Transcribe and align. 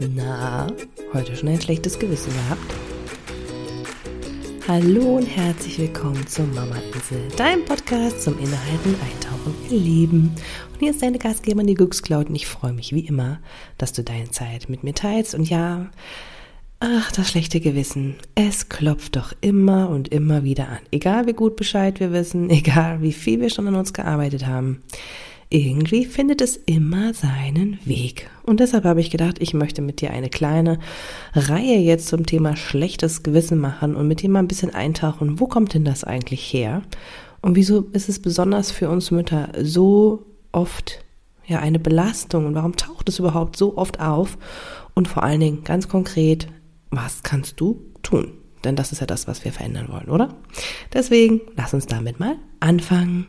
Na, 0.00 0.68
heute 1.12 1.34
schon 1.34 1.48
ein 1.48 1.60
schlechtes 1.60 1.98
Gewissen 1.98 2.32
gehabt? 2.32 2.74
Hallo 4.68 5.16
und 5.16 5.26
herzlich 5.26 5.76
willkommen 5.80 6.24
zum 6.28 6.54
Mama 6.54 6.76
Insel, 6.94 7.26
deinem 7.36 7.64
Podcast 7.64 8.22
zum 8.22 8.38
Inhalten, 8.38 8.94
Eintauchen, 8.94 9.54
Erleben. 9.64 10.30
Und 10.72 10.78
hier 10.78 10.92
ist 10.92 11.02
deine 11.02 11.18
Gastgeberin, 11.18 11.66
die 11.66 11.74
Glückscloud 11.74 12.28
und 12.28 12.36
ich 12.36 12.46
freue 12.46 12.72
mich 12.72 12.92
wie 12.94 13.06
immer, 13.08 13.40
dass 13.76 13.92
du 13.92 14.04
deine 14.04 14.30
Zeit 14.30 14.68
mit 14.68 14.84
mir 14.84 14.94
teilst. 14.94 15.34
Und 15.34 15.50
ja, 15.50 15.90
ach, 16.78 17.10
das 17.10 17.30
schlechte 17.30 17.58
Gewissen, 17.58 18.14
es 18.36 18.68
klopft 18.68 19.16
doch 19.16 19.32
immer 19.40 19.88
und 19.88 20.08
immer 20.08 20.44
wieder 20.44 20.68
an. 20.68 20.78
Egal 20.92 21.26
wie 21.26 21.32
gut 21.32 21.56
Bescheid 21.56 21.98
wir 21.98 22.12
wissen, 22.12 22.50
egal 22.50 23.02
wie 23.02 23.12
viel 23.12 23.40
wir 23.40 23.50
schon 23.50 23.66
an 23.66 23.74
uns 23.74 23.92
gearbeitet 23.92 24.46
haben 24.46 24.80
irgendwie 25.50 26.04
findet 26.04 26.40
es 26.42 26.56
immer 26.56 27.14
seinen 27.14 27.78
Weg. 27.84 28.28
Und 28.44 28.60
deshalb 28.60 28.84
habe 28.84 29.00
ich 29.00 29.10
gedacht, 29.10 29.36
ich 29.40 29.54
möchte 29.54 29.80
mit 29.80 30.00
dir 30.00 30.10
eine 30.10 30.28
kleine 30.28 30.78
Reihe 31.32 31.78
jetzt 31.78 32.08
zum 32.08 32.26
Thema 32.26 32.56
schlechtes 32.56 33.22
Gewissen 33.22 33.58
machen 33.58 33.96
und 33.96 34.08
mit 34.08 34.20
dir 34.22 34.28
mal 34.28 34.40
ein 34.40 34.48
bisschen 34.48 34.74
eintauchen, 34.74 35.40
wo 35.40 35.46
kommt 35.46 35.72
denn 35.74 35.84
das 35.84 36.04
eigentlich 36.04 36.52
her? 36.52 36.82
Und 37.40 37.54
wieso 37.54 37.88
ist 37.92 38.08
es 38.08 38.20
besonders 38.20 38.70
für 38.70 38.90
uns 38.90 39.10
Mütter 39.10 39.50
so 39.62 40.26
oft 40.52 41.04
ja 41.46 41.60
eine 41.60 41.78
Belastung 41.78 42.46
und 42.46 42.54
warum 42.54 42.76
taucht 42.76 43.08
es 43.08 43.18
überhaupt 43.18 43.56
so 43.56 43.78
oft 43.78 44.00
auf? 44.00 44.36
Und 44.94 45.08
vor 45.08 45.22
allen 45.22 45.40
Dingen 45.40 45.64
ganz 45.64 45.88
konkret, 45.88 46.48
was 46.90 47.22
kannst 47.22 47.60
du 47.60 47.80
tun? 48.02 48.32
Denn 48.64 48.76
das 48.76 48.92
ist 48.92 49.00
ja 49.00 49.06
das, 49.06 49.28
was 49.28 49.44
wir 49.44 49.52
verändern 49.52 49.88
wollen, 49.88 50.08
oder? 50.08 50.34
Deswegen 50.92 51.40
lass 51.56 51.72
uns 51.72 51.86
damit 51.86 52.18
mal 52.20 52.36
anfangen. 52.60 53.28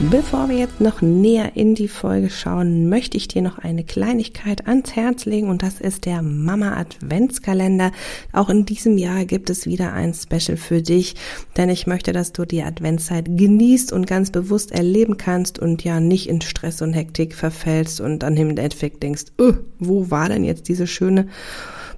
Bevor 0.00 0.48
wir 0.48 0.56
jetzt 0.56 0.80
noch 0.80 1.02
näher 1.02 1.52
in 1.54 1.76
die 1.76 1.86
Folge 1.86 2.28
schauen, 2.28 2.88
möchte 2.88 3.16
ich 3.16 3.28
dir 3.28 3.42
noch 3.42 3.58
eine 3.58 3.84
Kleinigkeit 3.84 4.66
ans 4.66 4.96
Herz 4.96 5.24
legen 5.24 5.48
und 5.48 5.62
das 5.62 5.80
ist 5.80 6.04
der 6.04 6.20
Mama 6.20 6.76
Adventskalender. 6.76 7.92
Auch 8.32 8.50
in 8.50 8.66
diesem 8.66 8.98
Jahr 8.98 9.24
gibt 9.24 9.50
es 9.50 9.66
wieder 9.66 9.92
ein 9.92 10.12
Special 10.12 10.56
für 10.56 10.82
dich, 10.82 11.14
denn 11.56 11.68
ich 11.68 11.86
möchte, 11.86 12.12
dass 12.12 12.32
du 12.32 12.44
die 12.44 12.64
Adventszeit 12.64 13.26
genießt 13.26 13.92
und 13.92 14.08
ganz 14.08 14.32
bewusst 14.32 14.72
erleben 14.72 15.16
kannst 15.16 15.60
und 15.60 15.84
ja 15.84 16.00
nicht 16.00 16.28
in 16.28 16.40
Stress 16.40 16.82
und 16.82 16.92
Hektik 16.92 17.32
verfällst 17.32 18.00
und 18.00 18.18
dann 18.18 18.36
im 18.36 18.50
Endeffekt 18.50 19.00
denkst, 19.00 19.26
oh, 19.38 19.54
wo 19.78 20.10
war 20.10 20.28
denn 20.28 20.42
jetzt 20.42 20.68
diese 20.68 20.88
schöne 20.88 21.28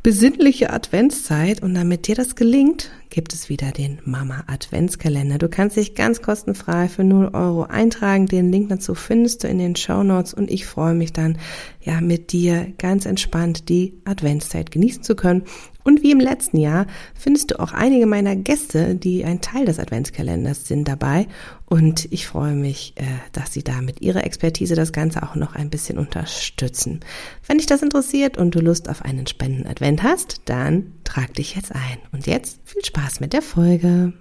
besinnliche 0.07 0.73
Adventszeit 0.73 1.65
und 1.65 1.75
damit 1.75 2.07
dir 2.07 2.15
das 2.15 2.37
gelingt, 2.37 2.93
gibt 3.11 3.35
es 3.35 3.49
wieder 3.49 3.73
den 3.73 3.99
Mama 4.05 4.45
Adventskalender. 4.47 5.37
Du 5.37 5.49
kannst 5.49 5.77
dich 5.77 5.97
ganz 5.97 6.23
kostenfrei 6.23 6.87
für 6.87 7.03
0 7.03 7.31
Euro 7.33 7.65
eintragen. 7.65 8.27
Den 8.27 8.53
Link 8.53 8.69
dazu 8.69 8.95
findest 8.95 9.43
du 9.43 9.49
in 9.49 9.59
den 9.59 9.75
Show 9.75 10.05
Notes 10.05 10.33
und 10.33 10.49
ich 10.49 10.65
freue 10.65 10.95
mich 10.95 11.13
dann, 11.13 11.39
ja, 11.83 12.01
mit 12.01 12.31
dir 12.31 12.73
ganz 12.79 13.05
entspannt 13.05 13.69
die 13.69 13.95
Adventszeit 14.05 14.71
genießen 14.71 15.03
zu 15.03 15.17
können 15.17 15.43
und 15.87 16.03
wie 16.03 16.11
im 16.11 16.19
letzten 16.19 16.59
Jahr 16.59 16.87
findest 17.15 17.53
du 17.53 17.61
auch 17.61 17.73
einige 17.73 18.07
meiner 18.07 18.35
Gäste, 18.35 18.97
die 18.97 19.25
ein 19.25 19.41
Teil 19.41 19.67
des 19.67 19.79
Adventskalenders 19.79 20.67
sind, 20.67 20.89
dabei. 20.89 21.29
Und 21.65 22.09
ich 22.11 22.27
freue 22.27 22.55
mich, 22.55 22.95
äh, 22.97 23.05
dass 23.31 23.53
sie 23.53 23.63
da 23.63 23.81
mit 23.81 24.01
ihrer 24.01 24.25
Expertise 24.25 24.75
das 24.75 24.93
Ganze 24.93 25.23
auch 25.23 25.37
noch 25.37 25.55
ein 25.55 25.71
bisschen 25.71 25.97
unterstützen. 25.97 27.01
Wenn 27.47 27.59
dich 27.59 27.69
das 27.69 27.83
interessiert 27.83 28.37
und 28.37 28.57
du 28.57 28.59
Lust 28.59 28.89
auf 28.89 29.03
einen 29.03 29.29
spannenden 29.29 29.69
Advent 29.69 30.03
hast, 30.03 30.41
dann 30.47 30.93
trag 31.05 31.35
dich 31.35 31.55
jetzt 31.55 31.73
ein. 31.73 31.99
Und 32.11 32.27
jetzt 32.27 32.59
viel 32.65 32.85
Spaß 32.85 33.21
mit 33.21 33.33
der 33.33 33.43
Folge. 33.43 34.13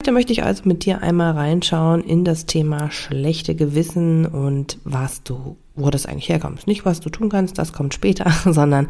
Heute 0.00 0.12
möchte 0.12 0.32
ich 0.32 0.44
also 0.44 0.62
mit 0.64 0.86
dir 0.86 1.02
einmal 1.02 1.32
reinschauen 1.32 2.02
in 2.02 2.24
das 2.24 2.46
Thema 2.46 2.90
schlechte 2.90 3.54
Gewissen 3.54 4.24
und 4.24 4.78
was 4.84 5.22
du, 5.24 5.58
wo 5.74 5.90
das 5.90 6.06
eigentlich 6.06 6.30
herkommt. 6.30 6.66
Nicht, 6.66 6.86
was 6.86 7.00
du 7.00 7.10
tun 7.10 7.28
kannst, 7.28 7.58
das 7.58 7.74
kommt 7.74 7.92
später, 7.92 8.30
sondern 8.50 8.88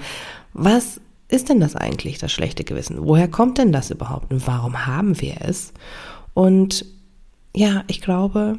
was 0.52 1.00
ist 1.28 1.48
denn 1.48 1.60
das 1.60 1.76
eigentlich, 1.76 2.18
das 2.18 2.32
schlechte 2.32 2.64
Gewissen? 2.64 2.98
Woher 3.00 3.28
kommt 3.28 3.58
denn 3.58 3.72
das 3.72 3.90
überhaupt 3.90 4.32
und 4.32 4.46
warum 4.46 4.86
haben 4.86 5.20
wir 5.20 5.36
es? 5.40 5.72
Und 6.34 6.84
ja, 7.54 7.84
ich 7.86 8.00
glaube, 8.00 8.58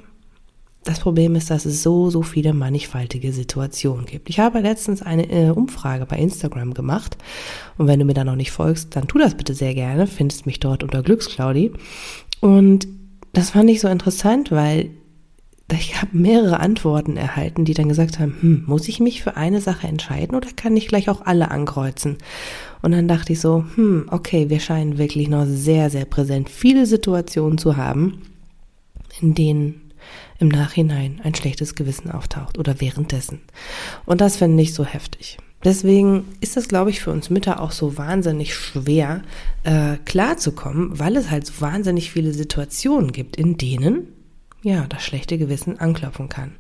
das 0.85 0.99
Problem 0.99 1.35
ist, 1.35 1.49
dass 1.49 1.65
es 1.65 1.83
so, 1.83 2.09
so 2.09 2.21
viele 2.21 2.53
mannigfaltige 2.53 3.33
Situationen 3.33 4.05
gibt. 4.05 4.29
Ich 4.29 4.39
habe 4.39 4.59
letztens 4.59 5.01
eine 5.01 5.29
äh, 5.29 5.49
Umfrage 5.49 6.05
bei 6.05 6.17
Instagram 6.17 6.73
gemacht 6.73 7.17
und 7.77 7.87
wenn 7.87 7.99
du 7.99 8.05
mir 8.05 8.13
da 8.13 8.23
noch 8.23 8.35
nicht 8.35 8.51
folgst, 8.51 8.95
dann 8.95 9.07
tu 9.07 9.17
das 9.17 9.35
bitte 9.35 9.53
sehr 9.53 9.73
gerne, 9.73 10.07
findest 10.07 10.45
mich 10.45 10.59
dort 10.59 10.83
unter 10.83 11.01
Glücksclaudi. 11.01 11.73
Und 12.39 12.87
das 13.33 13.49
fand 13.49 13.69
ich 13.69 13.81
so 13.81 13.87
interessant, 13.87 14.51
weil 14.51 14.91
ich 15.73 15.99
habe 15.99 16.15
mehrere 16.15 16.59
Antworten 16.59 17.17
erhalten, 17.17 17.65
die 17.65 17.73
dann 17.73 17.89
gesagt 17.89 18.19
haben, 18.19 18.35
hm, 18.39 18.63
muss 18.67 18.87
ich 18.87 18.99
mich 18.99 19.23
für 19.23 19.35
eine 19.35 19.61
Sache 19.61 19.87
entscheiden 19.87 20.35
oder 20.35 20.49
kann 20.55 20.77
ich 20.77 20.87
gleich 20.87 21.09
auch 21.09 21.25
alle 21.25 21.49
ankreuzen? 21.49 22.17
Und 22.83 22.91
dann 22.91 23.07
dachte 23.07 23.33
ich 23.33 23.39
so, 23.39 23.65
hm, 23.75 24.07
okay, 24.11 24.49
wir 24.49 24.59
scheinen 24.59 24.99
wirklich 24.99 25.27
noch 25.27 25.45
sehr, 25.47 25.89
sehr 25.89 26.05
präsent 26.05 26.49
viele 26.49 26.85
Situationen 26.85 27.57
zu 27.57 27.77
haben, 27.77 28.21
in 29.21 29.33
denen 29.33 29.81
im 30.37 30.49
Nachhinein 30.49 31.19
ein 31.23 31.33
schlechtes 31.33 31.73
Gewissen 31.73 32.11
auftaucht 32.11 32.59
oder 32.59 32.79
währenddessen. 32.79 33.41
Und 34.05 34.21
das 34.21 34.37
finde 34.37 34.61
ich 34.61 34.73
so 34.73 34.85
heftig. 34.85 35.37
Deswegen 35.63 36.25
ist 36.41 36.57
das, 36.57 36.67
glaube 36.67 36.91
ich, 36.91 36.99
für 36.99 37.11
uns 37.11 37.31
Mütter 37.31 37.59
auch 37.59 37.71
so 37.71 37.97
wahnsinnig 37.97 38.53
schwer 38.53 39.23
äh, 39.63 39.97
klarzukommen, 40.05 40.99
weil 40.99 41.15
es 41.15 41.31
halt 41.31 41.47
so 41.47 41.59
wahnsinnig 41.59 42.11
viele 42.11 42.33
Situationen 42.33 43.11
gibt, 43.11 43.35
in 43.35 43.57
denen 43.57 44.09
ja, 44.65 44.87
das 44.87 45.03
schlechte 45.03 45.37
Gewissen 45.37 45.79
anklopfen 45.79 46.27
kann. 46.27 46.55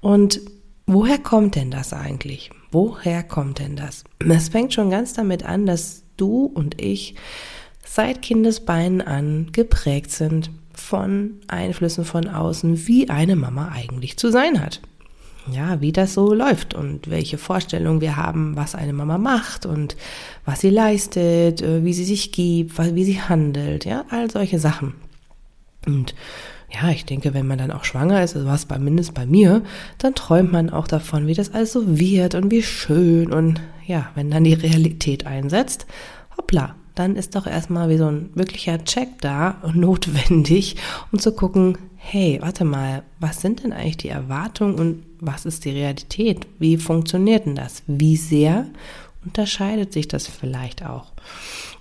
Und 0.00 0.40
woher 0.86 1.18
kommt 1.18 1.54
denn 1.54 1.70
das 1.70 1.92
eigentlich? 1.92 2.50
Woher 2.72 3.22
kommt 3.22 3.60
denn 3.60 3.76
das? 3.76 4.02
Es 4.18 4.48
fängt 4.48 4.74
schon 4.74 4.90
ganz 4.90 5.12
damit 5.12 5.44
an, 5.44 5.64
dass 5.64 6.02
du 6.16 6.46
und 6.46 6.82
ich 6.82 7.14
seit 7.86 8.22
Kindesbeinen 8.22 9.00
an 9.00 9.50
geprägt 9.52 10.10
sind 10.10 10.50
von 10.74 11.34
Einflüssen 11.46 12.04
von 12.04 12.26
außen, 12.26 12.88
wie 12.88 13.08
eine 13.08 13.36
Mama 13.36 13.70
eigentlich 13.72 14.16
zu 14.16 14.32
sein 14.32 14.60
hat. 14.60 14.80
Ja, 15.52 15.80
wie 15.80 15.92
das 15.92 16.14
so 16.14 16.34
läuft 16.34 16.74
und 16.74 17.08
welche 17.08 17.38
Vorstellungen 17.38 18.00
wir 18.00 18.16
haben, 18.16 18.56
was 18.56 18.74
eine 18.74 18.92
Mama 18.92 19.16
macht 19.16 19.64
und 19.64 19.96
was 20.44 20.60
sie 20.60 20.70
leistet, 20.70 21.62
äh, 21.62 21.84
wie 21.84 21.94
sie 21.94 22.04
sich 22.04 22.32
gibt, 22.32 22.76
wie 22.96 23.04
sie 23.04 23.22
handelt, 23.22 23.84
ja, 23.84 24.04
all 24.10 24.28
solche 24.28 24.58
Sachen. 24.58 24.94
Und 25.86 26.14
ja, 26.70 26.90
ich 26.90 27.04
denke, 27.04 27.32
wenn 27.32 27.46
man 27.46 27.58
dann 27.58 27.70
auch 27.70 27.84
schwanger 27.84 28.22
ist, 28.22 28.36
also 28.36 28.46
was 28.46 28.66
bei 28.66 28.78
mindestens 28.78 29.14
bei 29.14 29.26
mir, 29.26 29.62
dann 29.98 30.14
träumt 30.14 30.52
man 30.52 30.70
auch 30.70 30.86
davon, 30.86 31.26
wie 31.26 31.34
das 31.34 31.54
alles 31.54 31.72
so 31.72 31.98
wird 31.98 32.34
und 32.34 32.50
wie 32.50 32.62
schön 32.62 33.32
und 33.32 33.60
ja, 33.86 34.10
wenn 34.14 34.30
dann 34.30 34.44
die 34.44 34.54
Realität 34.54 35.26
einsetzt, 35.26 35.86
hoppla, 36.36 36.74
dann 36.94 37.16
ist 37.16 37.36
doch 37.36 37.46
erstmal 37.46 37.88
wie 37.88 37.96
so 37.96 38.06
ein 38.06 38.30
wirklicher 38.34 38.84
Check 38.84 39.20
da 39.20 39.58
und 39.62 39.76
notwendig, 39.80 40.76
um 41.10 41.18
zu 41.18 41.32
gucken, 41.32 41.78
hey, 41.96 42.38
warte 42.40 42.64
mal, 42.64 43.02
was 43.18 43.40
sind 43.40 43.64
denn 43.64 43.72
eigentlich 43.72 43.96
die 43.96 44.08
Erwartungen 44.08 44.78
und 44.78 45.02
was 45.20 45.46
ist 45.46 45.64
die 45.64 45.70
Realität? 45.70 46.46
Wie 46.58 46.76
funktioniert 46.76 47.46
denn 47.46 47.54
das? 47.54 47.82
Wie 47.86 48.16
sehr 48.16 48.66
unterscheidet 49.24 49.92
sich 49.92 50.06
das 50.06 50.26
vielleicht 50.26 50.84
auch? 50.84 51.12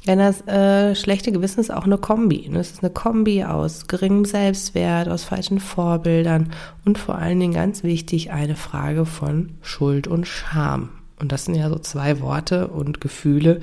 Denn 0.08 0.20
das 0.20 0.48
äh, 0.48 0.96
schlechte 0.96 1.34
Gewissen 1.34 1.60
ist 1.60 1.72
auch 1.72 1.84
eine 1.84 1.98
Kombi. 1.98 2.48
Ne? 2.50 2.60
Es 2.60 2.72
ist 2.72 2.84
eine 2.84 2.92
Kombi 2.92 3.44
aus 3.44 3.88
geringem 3.88 4.24
Selbstwert, 4.24 5.10
aus 5.10 5.26
falschen 5.26 5.60
Vorbildern 5.60 6.54
und 6.86 6.98
vor 6.98 7.16
allen 7.16 7.40
Dingen 7.40 7.54
ganz 7.54 7.84
wichtig 7.84 8.32
eine 8.32 8.56
Frage 8.56 9.06
von 9.06 9.52
Schuld 9.62 10.08
und 10.08 10.26
Scham. 10.26 10.90
Und 11.20 11.32
das 11.32 11.46
sind 11.46 11.56
ja 11.56 11.70
so 11.70 11.78
zwei 11.80 12.22
Worte 12.22 12.70
und 12.70 13.02
Gefühle, 13.02 13.60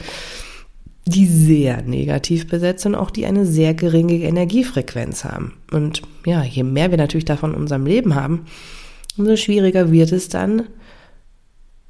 die 1.07 1.27
sehr 1.27 1.83
negativ 1.83 2.49
besetzt 2.49 2.83
sind, 2.83 2.95
auch 2.95 3.11
die 3.11 3.27
eine 3.27 3.47
sehr 3.47 3.75
geringe 3.75 4.15
Energiefrequenz 4.15 5.25
haben. 5.25 5.55
Und 5.71 6.03
ja, 6.27 6.43
je 6.43 6.63
mehr 6.63 6.91
wir 6.91 6.99
natürlich 6.99 7.27
davon 7.27 7.55
in 7.55 7.61
unserem 7.61 7.87
Leben 7.87 8.15
haben, 8.15 8.47
umso 9.17 9.37
schwieriger 9.37 9.91
wird 9.93 10.13
es 10.13 10.29
dann, 10.29 10.65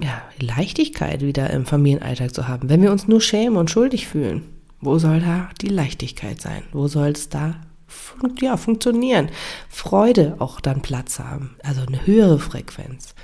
ja, 0.01 0.23
Leichtigkeit 0.41 1.23
wieder 1.23 1.51
im 1.51 1.67
Familienalltag 1.67 2.35
zu 2.35 2.49
haben. 2.49 2.69
Wenn 2.69 2.83
wir 2.83 2.93
uns 2.93 3.09
nur 3.09 3.21
schämen 3.21 3.57
und 3.57 3.71
schuldig 3.71 4.07
fühlen, 4.09 4.43
wo 4.81 4.99
soll 4.99 5.21
da 5.21 5.49
die 5.61 5.69
Leichtigkeit 5.69 6.41
sein? 6.41 6.63
Wo 6.73 6.89
soll 6.89 7.11
es 7.11 7.29
da 7.29 7.55
ja, 8.41 8.57
funktionieren, 8.57 9.29
Freude 9.69 10.37
auch 10.39 10.61
dann 10.61 10.83
Platz 10.83 11.19
haben, 11.19 11.57
also 11.63 11.83
eine 11.83 12.07
höhere 12.07 12.39
Frequenz. 12.39 13.15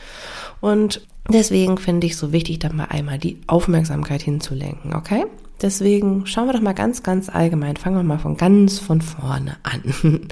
Und 0.61 1.07
deswegen 1.29 1.79
finde 1.79 2.07
ich 2.07 2.17
so 2.17 2.33
wichtig, 2.33 2.59
da 2.59 2.73
mal 2.73 2.85
einmal 2.85 3.19
die 3.19 3.41
Aufmerksamkeit 3.47 4.23
hinzulenken, 4.23 4.95
okay? 4.95 5.25
Deswegen 5.63 6.27
schauen 6.27 6.47
wir 6.47 6.55
doch 6.55 6.61
mal 6.61 6.73
ganz, 6.73 7.03
ganz 7.03 7.29
allgemein, 7.29 7.77
fangen 7.77 7.97
wir 7.97 8.03
mal 8.03 8.19
von 8.19 8.37
ganz 8.37 8.79
von 8.79 9.03
vorne 9.03 9.57
an. 9.63 10.29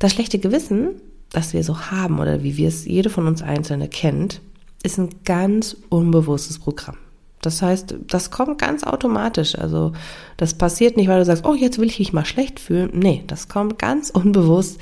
Das 0.00 0.12
schlechte 0.12 0.38
Gewissen, 0.38 1.00
das 1.30 1.54
wir 1.54 1.62
so 1.64 1.90
haben 1.90 2.18
oder 2.18 2.42
wie 2.42 2.56
wir 2.56 2.68
es 2.68 2.84
jede 2.84 3.10
von 3.10 3.26
uns 3.26 3.42
Einzelne 3.42 3.88
kennt, 3.88 4.40
ist 4.84 4.98
ein 4.98 5.08
ganz 5.24 5.76
unbewusstes 5.88 6.60
Programm. 6.60 6.98
Das 7.40 7.60
heißt, 7.60 7.96
das 8.06 8.30
kommt 8.30 8.58
ganz 8.58 8.84
automatisch. 8.84 9.58
Also 9.58 9.92
das 10.36 10.54
passiert 10.54 10.96
nicht, 10.96 11.08
weil 11.08 11.18
du 11.18 11.24
sagst, 11.24 11.44
oh, 11.44 11.54
jetzt 11.54 11.78
will 11.78 11.88
ich 11.88 11.98
mich 11.98 12.12
mal 12.12 12.24
schlecht 12.24 12.60
fühlen. 12.60 12.90
Nee, 12.94 13.24
das 13.26 13.48
kommt 13.48 13.78
ganz 13.78 14.10
unbewusst 14.14 14.80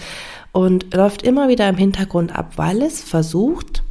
und 0.52 0.93
läuft 0.94 1.22
immer 1.22 1.49
wieder 1.49 1.69
im 1.69 1.76
Hintergrund 1.76 2.37
ab, 2.37 2.52
weil 2.56 2.82
es 2.82 3.02
versucht 3.02 3.82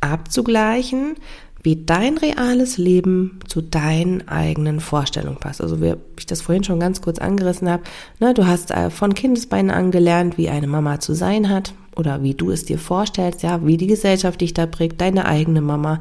abzugleichen, 0.00 1.16
wie 1.62 1.84
dein 1.84 2.16
reales 2.18 2.78
Leben 2.78 3.40
zu 3.46 3.60
deinen 3.60 4.26
eigenen 4.28 4.80
Vorstellungen 4.80 5.38
passt. 5.38 5.60
Also 5.60 5.80
wie 5.80 5.94
ich 6.18 6.26
das 6.26 6.40
vorhin 6.40 6.64
schon 6.64 6.80
ganz 6.80 7.02
kurz 7.02 7.18
angerissen 7.18 7.68
habe, 7.68 7.82
ne, 8.18 8.32
du 8.34 8.46
hast 8.46 8.70
äh, 8.70 8.90
von 8.90 9.14
Kindesbeinen 9.14 9.70
angelernt, 9.70 10.38
wie 10.38 10.48
eine 10.48 10.66
Mama 10.66 11.00
zu 11.00 11.14
sein 11.14 11.48
hat 11.48 11.74
oder 11.96 12.22
wie 12.22 12.34
du 12.34 12.50
es 12.50 12.64
dir 12.64 12.78
vorstellst, 12.78 13.42
ja, 13.42 13.66
wie 13.66 13.76
die 13.76 13.86
Gesellschaft 13.86 14.40
dich 14.40 14.54
da 14.54 14.66
prägt, 14.66 15.00
deine 15.00 15.26
eigene 15.26 15.60
Mama, 15.60 16.00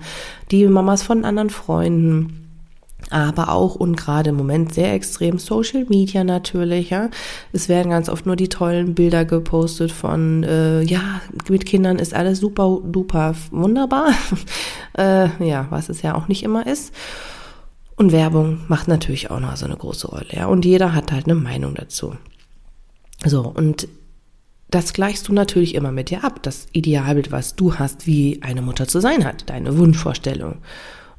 die 0.51 0.65
Mamas 0.67 1.03
von 1.03 1.25
anderen 1.25 1.49
Freunden, 1.49 2.38
aber 3.09 3.49
auch 3.49 3.75
und 3.75 3.95
gerade 3.95 4.29
im 4.29 4.35
Moment 4.35 4.73
sehr 4.73 4.93
extrem 4.93 5.39
Social 5.39 5.85
Media 5.89 6.23
natürlich, 6.23 6.91
ja. 6.91 7.09
Es 7.51 7.69
werden 7.69 7.89
ganz 7.91 8.09
oft 8.09 8.25
nur 8.25 8.35
die 8.35 8.49
tollen 8.49 8.95
Bilder 8.95 9.25
gepostet 9.25 9.91
von, 9.91 10.43
äh, 10.43 10.81
ja, 10.81 11.21
mit 11.49 11.65
Kindern 11.65 11.99
ist 11.99 12.13
alles 12.13 12.39
super, 12.39 12.79
duper, 12.83 13.35
wunderbar. 13.51 14.13
äh, 14.97 15.29
ja, 15.45 15.67
was 15.69 15.89
es 15.89 16.01
ja 16.01 16.15
auch 16.15 16.27
nicht 16.27 16.43
immer 16.43 16.67
ist. 16.67 16.93
Und 17.95 18.11
Werbung 18.11 18.61
macht 18.67 18.87
natürlich 18.87 19.29
auch 19.29 19.39
noch 19.39 19.57
so 19.57 19.65
eine 19.65 19.75
große 19.75 20.07
Rolle, 20.07 20.27
ja. 20.31 20.45
Und 20.45 20.65
jeder 20.65 20.93
hat 20.93 21.11
halt 21.11 21.25
eine 21.25 21.35
Meinung 21.35 21.75
dazu. 21.75 22.15
So, 23.25 23.41
und 23.41 23.87
das 24.69 24.93
gleichst 24.93 25.27
du 25.27 25.33
natürlich 25.33 25.73
immer 25.73 25.91
mit 25.91 26.11
dir 26.11 26.23
ab. 26.23 26.43
Das 26.43 26.67
Idealbild, 26.71 27.31
was 27.31 27.55
du 27.55 27.75
hast, 27.75 28.05
wie 28.05 28.41
eine 28.43 28.61
Mutter 28.61 28.87
zu 28.87 29.01
sein 29.01 29.25
hat, 29.25 29.49
deine 29.49 29.77
Wunschvorstellung. 29.77 30.59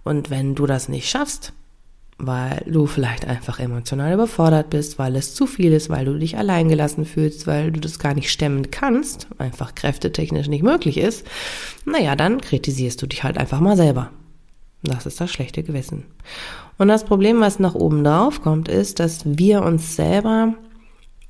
Und 0.05 0.31
wenn 0.31 0.55
du 0.55 0.67
das 0.67 0.89
nicht 0.89 1.11
schaffst, 1.11 1.53
weil 2.27 2.63
du 2.67 2.87
vielleicht 2.87 3.27
einfach 3.27 3.61
emotional 3.61 4.15
überfordert 4.15 4.71
bist, 4.71 4.99
weil 4.99 5.17
es 5.17 5.35
zu 5.35 5.47
viel 5.47 5.73
ist, 5.73 5.89
weil 5.89 6.05
du 6.05 6.19
dich 6.19 6.37
alleingelassen 6.37 7.05
fühlst, 7.05 7.47
weil 7.47 7.73
du 7.73 7.81
das 7.81 7.99
gar 7.99 8.15
nicht 8.15 8.31
stemmen 8.31 8.71
kannst, 8.71 9.27
einfach 9.39 9.75
kräftetechnisch 9.75 10.49
nicht 10.49 10.63
möglich 10.63 10.99
ist, 10.99 11.27
naja, 11.85 12.17
dann 12.17 12.41
kritisierst 12.41 13.01
du 13.03 13.07
dich 13.07 13.25
halt 13.25 13.39
einfach 13.39 13.61
mal 13.61 13.77
selber. 13.77 14.11
Das 14.83 15.07
ist 15.07 15.21
das 15.21 15.31
schlechte 15.31 15.63
Gewissen. 15.63 16.05
Und 16.79 16.89
das 16.89 17.05
Problem, 17.05 17.41
was 17.41 17.59
nach 17.59 17.75
oben 17.75 18.05
drauf 18.05 18.41
kommt, 18.41 18.69
ist, 18.69 19.01
dass 19.01 19.21
wir 19.25 19.63
uns 19.63 19.97
selber 19.97 20.55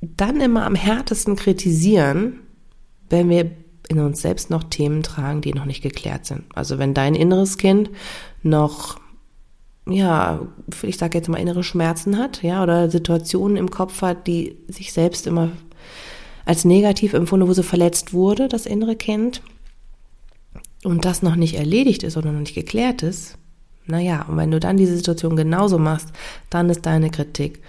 dann 0.01 0.39
immer 0.39 0.65
am 0.65 0.75
härtesten 0.75 1.35
kritisieren, 1.35 2.39
wenn 3.09 3.29
wir 3.29 3.51
in 3.89 3.99
uns 3.99 4.21
selbst 4.21 4.49
noch 4.49 4.63
Themen 4.63 5.03
tragen, 5.03 5.41
die 5.41 5.53
noch 5.53 5.65
nicht 5.65 5.81
geklärt 5.81 6.25
sind. 6.25 6.45
Also 6.55 6.79
wenn 6.79 6.93
dein 6.93 7.13
inneres 7.13 7.57
Kind 7.57 7.89
noch 8.41 9.00
ja, 9.91 10.47
ich 10.83 10.97
sage 10.97 11.17
jetzt 11.17 11.29
mal 11.29 11.39
innere 11.39 11.63
Schmerzen 11.63 12.17
hat, 12.17 12.43
ja, 12.43 12.63
oder 12.63 12.89
Situationen 12.89 13.57
im 13.57 13.71
Kopf 13.71 14.01
hat, 14.01 14.27
die 14.27 14.57
sich 14.67 14.93
selbst 14.93 15.27
immer 15.27 15.49
als 16.45 16.65
negativ 16.65 17.13
empfunden, 17.13 17.47
wo 17.47 17.53
sie 17.53 17.63
verletzt 17.63 18.13
wurde, 18.13 18.47
das 18.47 18.65
innere 18.65 18.95
Kind, 18.95 19.41
und 20.83 21.05
das 21.05 21.21
noch 21.21 21.35
nicht 21.35 21.55
erledigt 21.55 22.03
ist 22.03 22.17
oder 22.17 22.31
noch 22.31 22.39
nicht 22.39 22.55
geklärt 22.55 23.03
ist, 23.03 23.37
naja, 23.85 24.25
und 24.27 24.37
wenn 24.37 24.51
du 24.51 24.59
dann 24.59 24.77
diese 24.77 24.95
Situation 24.95 25.35
genauso 25.35 25.77
machst, 25.77 26.09
dann 26.49 26.69
ist 26.69 26.85
deine 26.85 27.09
Kritik 27.09 27.61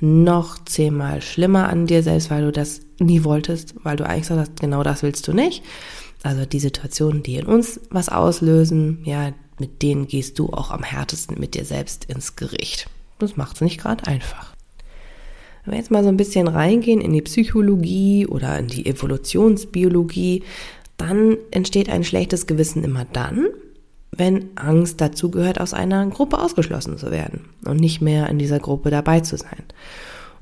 noch 0.00 0.64
zehnmal 0.64 1.22
schlimmer 1.22 1.68
an 1.68 1.86
dir 1.86 2.02
selbst, 2.02 2.30
weil 2.30 2.42
du 2.42 2.52
das 2.52 2.80
nie 2.98 3.24
wolltest, 3.24 3.74
weil 3.82 3.96
du 3.96 4.06
eigentlich 4.06 4.26
sagst, 4.26 4.60
genau 4.60 4.82
das 4.82 5.02
willst 5.02 5.28
du 5.28 5.32
nicht. 5.32 5.62
Also 6.22 6.44
die 6.44 6.60
Situationen, 6.60 7.22
die 7.22 7.36
in 7.36 7.46
uns 7.46 7.80
was 7.90 8.08
auslösen, 8.08 9.00
ja, 9.04 9.32
mit 9.60 9.82
denen 9.82 10.06
gehst 10.06 10.38
du 10.38 10.48
auch 10.48 10.70
am 10.70 10.82
härtesten 10.82 11.38
mit 11.38 11.54
dir 11.54 11.64
selbst 11.64 12.06
ins 12.06 12.36
Gericht. 12.36 12.88
Das 13.18 13.36
macht 13.36 13.56
es 13.56 13.60
nicht 13.60 13.80
gerade 13.80 14.06
einfach. 14.06 14.54
Wenn 15.64 15.72
wir 15.72 15.78
jetzt 15.78 15.90
mal 15.90 16.02
so 16.02 16.08
ein 16.08 16.16
bisschen 16.16 16.48
reingehen 16.48 17.00
in 17.00 17.12
die 17.12 17.22
Psychologie 17.22 18.26
oder 18.26 18.58
in 18.58 18.66
die 18.66 18.86
Evolutionsbiologie, 18.86 20.42
dann 20.96 21.36
entsteht 21.50 21.90
ein 21.90 22.04
schlechtes 22.04 22.46
Gewissen 22.46 22.82
immer 22.82 23.06
dann, 23.12 23.46
wenn 24.10 24.48
Angst 24.56 25.00
dazu 25.00 25.30
gehört, 25.30 25.60
aus 25.60 25.74
einer 25.74 26.06
Gruppe 26.06 26.38
ausgeschlossen 26.38 26.98
zu 26.98 27.10
werden 27.10 27.46
und 27.64 27.78
nicht 27.78 28.00
mehr 28.00 28.28
in 28.28 28.38
dieser 28.38 28.58
Gruppe 28.58 28.90
dabei 28.90 29.20
zu 29.20 29.36
sein. 29.36 29.62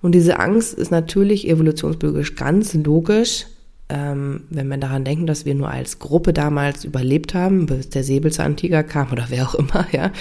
Und 0.00 0.12
diese 0.12 0.38
Angst 0.38 0.75
ist 0.75 0.91
natürlich 0.91 1.49
evolutionsbiologisch 1.49 2.37
ganz 2.37 2.75
logisch, 2.75 3.47
ähm, 3.88 4.44
wenn 4.50 4.69
wir 4.69 4.76
daran 4.76 5.05
denken, 5.05 5.26
dass 5.26 5.44
wir 5.44 5.55
nur 5.55 5.70
als 5.70 5.99
Gruppe 5.99 6.32
damals 6.32 6.85
überlebt 6.85 7.35
haben, 7.35 7.67
bis 7.67 7.88
der 7.88 8.05
Säbelzahntiger 8.05 8.82
kam 8.82 9.12
oder 9.12 9.26
wer 9.29 9.49
auch 9.49 9.55
immer, 9.55 9.87
ja, 9.93 10.12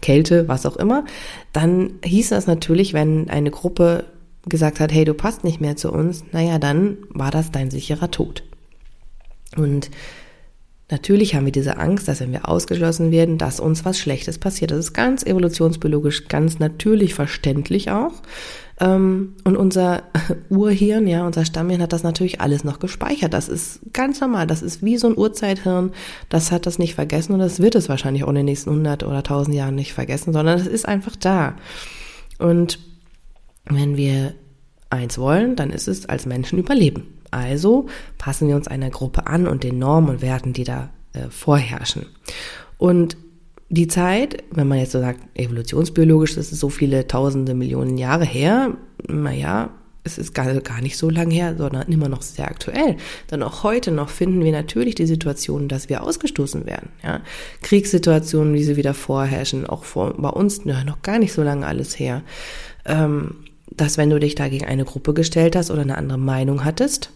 Kälte, 0.00 0.48
was 0.48 0.66
auch 0.66 0.76
immer, 0.76 1.04
dann 1.52 1.92
hieß 2.04 2.30
das 2.30 2.46
natürlich, 2.46 2.92
wenn 2.92 3.30
eine 3.30 3.50
Gruppe 3.50 4.04
gesagt 4.46 4.80
hat, 4.80 4.92
hey, 4.92 5.04
du 5.04 5.14
passt 5.14 5.44
nicht 5.44 5.60
mehr 5.60 5.76
zu 5.76 5.92
uns, 5.92 6.24
naja, 6.32 6.58
dann 6.58 6.98
war 7.10 7.30
das 7.30 7.52
dein 7.52 7.70
sicherer 7.70 8.10
Tod. 8.10 8.42
Und 9.56 9.90
Natürlich 10.92 11.34
haben 11.34 11.46
wir 11.46 11.52
diese 11.52 11.78
Angst, 11.78 12.06
dass 12.06 12.20
wenn 12.20 12.32
wir 12.32 12.46
ausgeschlossen 12.46 13.10
werden, 13.10 13.38
dass 13.38 13.60
uns 13.60 13.86
was 13.86 13.98
Schlechtes 13.98 14.36
passiert. 14.36 14.72
Das 14.72 14.78
ist 14.78 14.92
ganz 14.92 15.22
evolutionsbiologisch, 15.22 16.28
ganz 16.28 16.58
natürlich 16.58 17.14
verständlich 17.14 17.90
auch. 17.90 18.12
Ähm, 18.78 19.32
und 19.44 19.56
unser 19.56 20.02
Urhirn, 20.50 21.06
ja, 21.06 21.26
unser 21.26 21.46
Stammhirn 21.46 21.80
hat 21.80 21.94
das 21.94 22.02
natürlich 22.02 22.42
alles 22.42 22.62
noch 22.62 22.78
gespeichert. 22.78 23.32
Das 23.32 23.48
ist 23.48 23.80
ganz 23.94 24.20
normal. 24.20 24.46
Das 24.46 24.60
ist 24.60 24.82
wie 24.84 24.98
so 24.98 25.06
ein 25.08 25.16
Urzeithirn. 25.16 25.92
Das 26.28 26.52
hat 26.52 26.66
das 26.66 26.78
nicht 26.78 26.94
vergessen 26.94 27.32
und 27.32 27.38
das 27.38 27.60
wird 27.60 27.74
es 27.74 27.88
wahrscheinlich 27.88 28.24
auch 28.24 28.28
in 28.28 28.34
den 28.34 28.44
nächsten 28.44 28.68
100 28.68 29.04
oder 29.04 29.16
1000 29.18 29.56
Jahren 29.56 29.74
nicht 29.74 29.94
vergessen, 29.94 30.34
sondern 30.34 30.58
es 30.58 30.66
ist 30.66 30.86
einfach 30.86 31.16
da. 31.16 31.56
Und 32.38 32.78
wenn 33.64 33.96
wir 33.96 34.34
eins 34.90 35.16
wollen, 35.16 35.56
dann 35.56 35.70
ist 35.70 35.88
es 35.88 36.06
als 36.06 36.26
Menschen 36.26 36.58
überleben. 36.58 37.21
Also 37.32 37.86
passen 38.18 38.46
wir 38.46 38.54
uns 38.54 38.68
einer 38.68 38.90
Gruppe 38.90 39.26
an 39.26 39.48
und 39.48 39.64
den 39.64 39.78
Normen 39.78 40.10
und 40.10 40.22
Werten, 40.22 40.52
die 40.52 40.64
da 40.64 40.90
äh, 41.12 41.28
vorherrschen. 41.30 42.06
Und 42.78 43.16
die 43.68 43.88
Zeit, 43.88 44.44
wenn 44.50 44.68
man 44.68 44.78
jetzt 44.78 44.92
so 44.92 45.00
sagt, 45.00 45.20
evolutionsbiologisch, 45.34 46.34
das 46.34 46.52
ist 46.52 46.60
so 46.60 46.68
viele 46.68 47.06
tausende 47.06 47.54
Millionen 47.54 47.96
Jahre 47.96 48.24
her, 48.24 48.76
naja, 49.08 49.70
es 50.04 50.18
ist 50.18 50.34
gar, 50.34 50.52
gar 50.60 50.80
nicht 50.80 50.98
so 50.98 51.08
lang 51.08 51.30
her, 51.30 51.56
sondern 51.56 51.90
immer 51.90 52.08
noch 52.08 52.22
sehr 52.22 52.48
aktuell. 52.48 52.96
Denn 53.30 53.42
auch 53.42 53.62
heute 53.62 53.92
noch 53.92 54.08
finden 54.08 54.44
wir 54.44 54.52
natürlich 54.52 54.94
die 54.96 55.06
Situation, 55.06 55.68
dass 55.68 55.88
wir 55.88 56.02
ausgestoßen 56.02 56.66
werden. 56.66 56.90
Ja? 57.02 57.20
Kriegssituationen, 57.62 58.52
wie 58.54 58.64
sie 58.64 58.76
wieder 58.76 58.94
vorherrschen, 58.94 59.64
auch 59.66 59.84
vor, 59.84 60.14
bei 60.18 60.28
uns 60.28 60.62
ja, 60.64 60.84
noch 60.84 61.02
gar 61.02 61.18
nicht 61.18 61.32
so 61.32 61.42
lange 61.42 61.66
alles 61.66 61.98
her. 61.98 62.22
Ähm, 62.84 63.36
dass 63.70 63.96
wenn 63.96 64.10
du 64.10 64.18
dich 64.18 64.34
da 64.34 64.48
gegen 64.48 64.66
eine 64.66 64.84
Gruppe 64.84 65.14
gestellt 65.14 65.56
hast 65.56 65.70
oder 65.70 65.82
eine 65.82 65.96
andere 65.96 66.18
Meinung 66.18 66.64
hattest, 66.64 67.10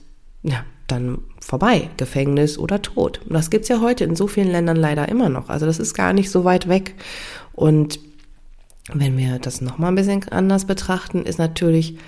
ja, 0.46 0.64
dann 0.86 1.18
vorbei, 1.40 1.90
Gefängnis 1.96 2.58
oder 2.58 2.80
Tod. 2.80 3.20
Und 3.26 3.34
das 3.34 3.50
gibt's 3.50 3.68
ja 3.68 3.80
heute 3.80 4.04
in 4.04 4.16
so 4.16 4.26
vielen 4.26 4.50
Ländern 4.50 4.76
leider 4.76 5.08
immer 5.08 5.28
noch. 5.28 5.48
Also 5.48 5.66
das 5.66 5.78
ist 5.78 5.94
gar 5.94 6.12
nicht 6.12 6.30
so 6.30 6.44
weit 6.44 6.68
weg. 6.68 6.94
Und 7.52 7.98
wenn 8.92 9.18
wir 9.18 9.38
das 9.38 9.60
nochmal 9.60 9.92
ein 9.92 9.96
bisschen 9.96 10.28
anders 10.28 10.64
betrachten, 10.64 11.24
ist 11.24 11.38
natürlich 11.38 11.98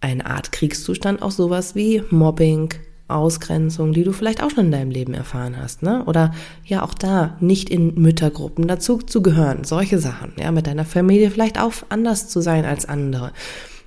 eine 0.00 0.26
Art 0.26 0.52
Kriegszustand 0.52 1.22
auch 1.22 1.32
sowas 1.32 1.74
wie 1.74 2.02
Mobbing, 2.10 2.72
Ausgrenzung, 3.08 3.92
die 3.92 4.04
du 4.04 4.12
vielleicht 4.12 4.40
auch 4.40 4.50
schon 4.50 4.66
in 4.66 4.70
deinem 4.70 4.92
Leben 4.92 5.14
erfahren 5.14 5.56
hast, 5.60 5.82
ne? 5.82 6.04
Oder 6.04 6.32
ja 6.64 6.84
auch 6.84 6.94
da 6.94 7.36
nicht 7.40 7.68
in 7.68 7.94
Müttergruppen 7.94 8.68
dazu 8.68 8.98
zu 8.98 9.20
gehören, 9.20 9.64
solche 9.64 9.98
Sachen, 9.98 10.32
ja, 10.38 10.52
mit 10.52 10.68
deiner 10.68 10.84
Familie 10.84 11.32
vielleicht 11.32 11.60
auch 11.60 11.72
anders 11.88 12.28
zu 12.28 12.40
sein 12.40 12.64
als 12.64 12.86
andere. 12.86 13.32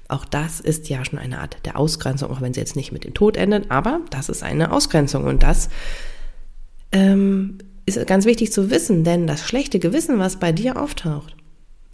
Auch 0.08 0.26
das 0.26 0.60
ist 0.60 0.90
ja 0.90 1.04
schon 1.06 1.20
eine 1.20 1.40
Art 1.40 1.58
der 1.66 1.78
Ausgrenzung, 1.78 2.30
auch 2.32 2.42
wenn 2.42 2.54
sie 2.54 2.60
jetzt 2.60 2.76
nicht 2.76 2.92
mit 2.92 3.04
dem 3.04 3.14
Tod 3.14 3.38
endet, 3.38 3.72
aber 3.72 4.02
das 4.10 4.30
ist 4.30 4.44
eine 4.44 4.72
Ausgrenzung 4.72 5.24
und 5.24 5.44
das 5.44 5.70
ähm, 6.92 7.58
ist 7.86 8.06
ganz 8.08 8.26
wichtig 8.26 8.52
zu 8.52 8.70
wissen, 8.70 9.04
denn 9.04 9.28
das 9.28 9.46
schlechte 9.46 9.80
Gewissen, 9.80 10.20
was 10.20 10.40
bei 10.40 10.52
dir 10.52 10.82
auftaucht, 10.82 11.36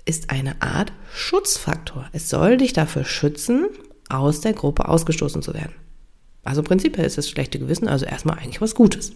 ist 0.05 0.29
eine 0.31 0.61
Art 0.61 0.91
Schutzfaktor. 1.13 2.07
Es 2.11 2.29
soll 2.29 2.57
dich 2.57 2.73
dafür 2.73 3.05
schützen, 3.05 3.67
aus 4.09 4.41
der 4.41 4.53
Gruppe 4.53 4.87
ausgestoßen 4.87 5.41
zu 5.41 5.53
werden. 5.53 5.73
Also 6.43 6.63
prinzipiell 6.63 7.05
ist 7.05 7.17
das 7.17 7.29
schlechte 7.29 7.59
Gewissen 7.59 7.87
also 7.87 8.05
erstmal 8.05 8.37
eigentlich 8.37 8.61
was 8.61 8.73
Gutes. 8.75 9.11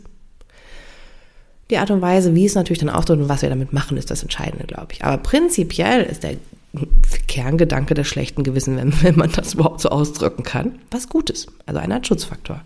Die 1.69 1.77
Art 1.77 1.89
und 1.89 2.01
Weise, 2.01 2.35
wie 2.35 2.45
es 2.45 2.55
natürlich 2.55 2.79
dann 2.79 2.89
auftritt 2.89 3.19
und 3.19 3.29
was 3.29 3.41
wir 3.41 3.49
damit 3.49 3.73
machen, 3.73 3.97
ist 3.97 4.11
das 4.11 4.21
Entscheidende, 4.21 4.67
glaube 4.67 4.93
ich. 4.93 5.03
Aber 5.03 5.17
prinzipiell 5.17 6.03
ist 6.03 6.23
der 6.23 6.35
Kerngedanke 7.27 7.93
des 7.93 8.07
schlechten 8.07 8.43
Gewissen, 8.43 8.77
wenn, 8.77 9.03
wenn 9.03 9.15
man 9.15 9.31
das 9.31 9.53
überhaupt 9.53 9.81
so 9.81 9.89
ausdrücken 9.89 10.43
kann. 10.43 10.79
Was 10.91 11.09
Gutes, 11.09 11.47
also 11.65 11.79
eine 11.79 11.95
Art 11.95 12.07
Schutzfaktor. 12.07 12.61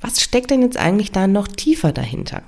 Was 0.00 0.20
steckt 0.20 0.50
denn 0.50 0.62
jetzt 0.62 0.76
eigentlich 0.76 1.12
da 1.12 1.26
noch 1.26 1.48
tiefer 1.48 1.92
dahinter? 1.92 2.42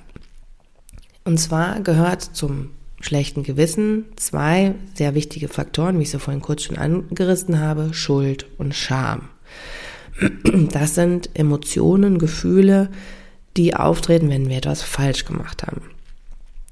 Und 1.23 1.39
zwar 1.39 1.81
gehört 1.81 2.21
zum 2.21 2.71
schlechten 3.01 3.43
Gewissen 3.43 4.05
zwei 4.15 4.75
sehr 4.93 5.15
wichtige 5.15 5.47
Faktoren, 5.47 5.99
wie 5.99 6.03
ich 6.03 6.11
sie 6.11 6.19
vorhin 6.19 6.41
kurz 6.41 6.63
schon 6.63 6.77
angerissen 6.77 7.59
habe, 7.59 7.93
Schuld 7.93 8.45
und 8.57 8.75
Scham. 8.75 9.29
Das 10.53 10.95
sind 10.95 11.29
Emotionen, 11.33 12.19
Gefühle, 12.19 12.89
die 13.55 13.75
auftreten, 13.75 14.29
wenn 14.29 14.49
wir 14.49 14.57
etwas 14.57 14.81
falsch 14.81 15.25
gemacht 15.25 15.63
haben. 15.63 15.81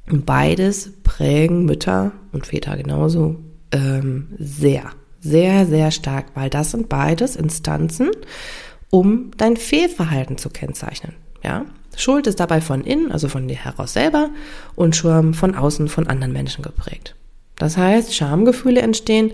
Und 0.09 0.25
beides 0.25 0.91
prägen 1.03 1.65
Mütter 1.65 2.11
und 2.31 2.47
Väter 2.47 2.75
genauso 2.77 3.37
ähm, 3.71 4.27
sehr, 4.37 4.91
sehr, 5.19 5.65
sehr 5.65 5.91
stark, 5.91 6.27
weil 6.35 6.49
das 6.49 6.71
sind 6.71 6.89
beides 6.89 7.35
Instanzen, 7.35 8.11
um 8.89 9.31
dein 9.37 9.57
Fehlverhalten 9.57 10.37
zu 10.37 10.49
kennzeichnen. 10.49 11.13
Ja, 11.43 11.65
Schuld 11.95 12.27
ist 12.27 12.39
dabei 12.39 12.61
von 12.61 12.83
innen, 12.83 13.11
also 13.11 13.27
von 13.27 13.47
dir 13.47 13.57
heraus 13.57 13.93
selber, 13.93 14.29
und 14.75 14.95
Scham 14.95 15.33
von 15.33 15.55
außen 15.55 15.87
von 15.87 16.07
anderen 16.07 16.33
Menschen 16.33 16.61
geprägt. 16.61 17.15
Das 17.55 17.75
heißt, 17.75 18.13
Schamgefühle 18.13 18.81
entstehen, 18.81 19.31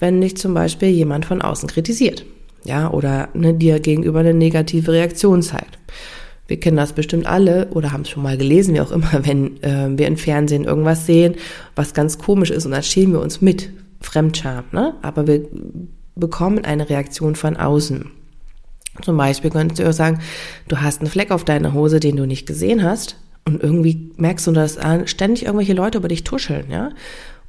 wenn 0.00 0.20
dich 0.20 0.36
zum 0.36 0.54
Beispiel 0.54 0.88
jemand 0.88 1.26
von 1.26 1.42
außen 1.42 1.68
kritisiert, 1.68 2.24
ja, 2.64 2.90
oder 2.90 3.28
ne, 3.34 3.54
dir 3.54 3.80
gegenüber 3.80 4.20
eine 4.20 4.34
negative 4.34 4.92
Reaktion 4.92 5.42
zeigt. 5.42 5.78
Wir 6.48 6.60
kennen 6.60 6.76
das 6.76 6.92
bestimmt 6.92 7.26
alle 7.26 7.68
oder 7.70 7.92
haben 7.92 8.02
es 8.02 8.10
schon 8.10 8.22
mal 8.22 8.36
gelesen, 8.36 8.74
wie 8.74 8.80
auch 8.80 8.92
immer, 8.92 9.10
wenn 9.22 9.62
äh, 9.62 9.98
wir 9.98 10.06
im 10.06 10.16
Fernsehen 10.16 10.64
irgendwas 10.64 11.06
sehen, 11.06 11.36
was 11.74 11.94
ganz 11.94 12.18
komisch 12.18 12.50
ist 12.50 12.66
und 12.66 12.72
dann 12.72 12.82
schämen 12.82 13.14
wir 13.14 13.20
uns 13.20 13.40
mit. 13.40 13.70
Fremdscham, 14.00 14.64
ne? 14.72 14.94
Aber 15.02 15.26
wir 15.26 15.48
bekommen 16.14 16.64
eine 16.64 16.88
Reaktion 16.88 17.34
von 17.34 17.56
außen. 17.56 18.10
Zum 19.02 19.16
Beispiel 19.16 19.50
könntest 19.50 19.80
du 19.80 19.88
auch 19.88 19.92
sagen, 19.92 20.20
du 20.68 20.80
hast 20.80 21.00
einen 21.00 21.10
Fleck 21.10 21.30
auf 21.30 21.44
deiner 21.44 21.72
Hose, 21.72 21.98
den 22.00 22.16
du 22.16 22.26
nicht 22.26 22.46
gesehen 22.46 22.82
hast. 22.82 23.16
Und 23.44 23.62
irgendwie 23.62 24.12
merkst 24.16 24.46
du, 24.46 24.52
dass 24.52 24.78
ständig 25.04 25.44
irgendwelche 25.44 25.72
Leute 25.72 25.98
über 25.98 26.08
dich 26.08 26.24
tuscheln, 26.24 26.70
ja. 26.70 26.90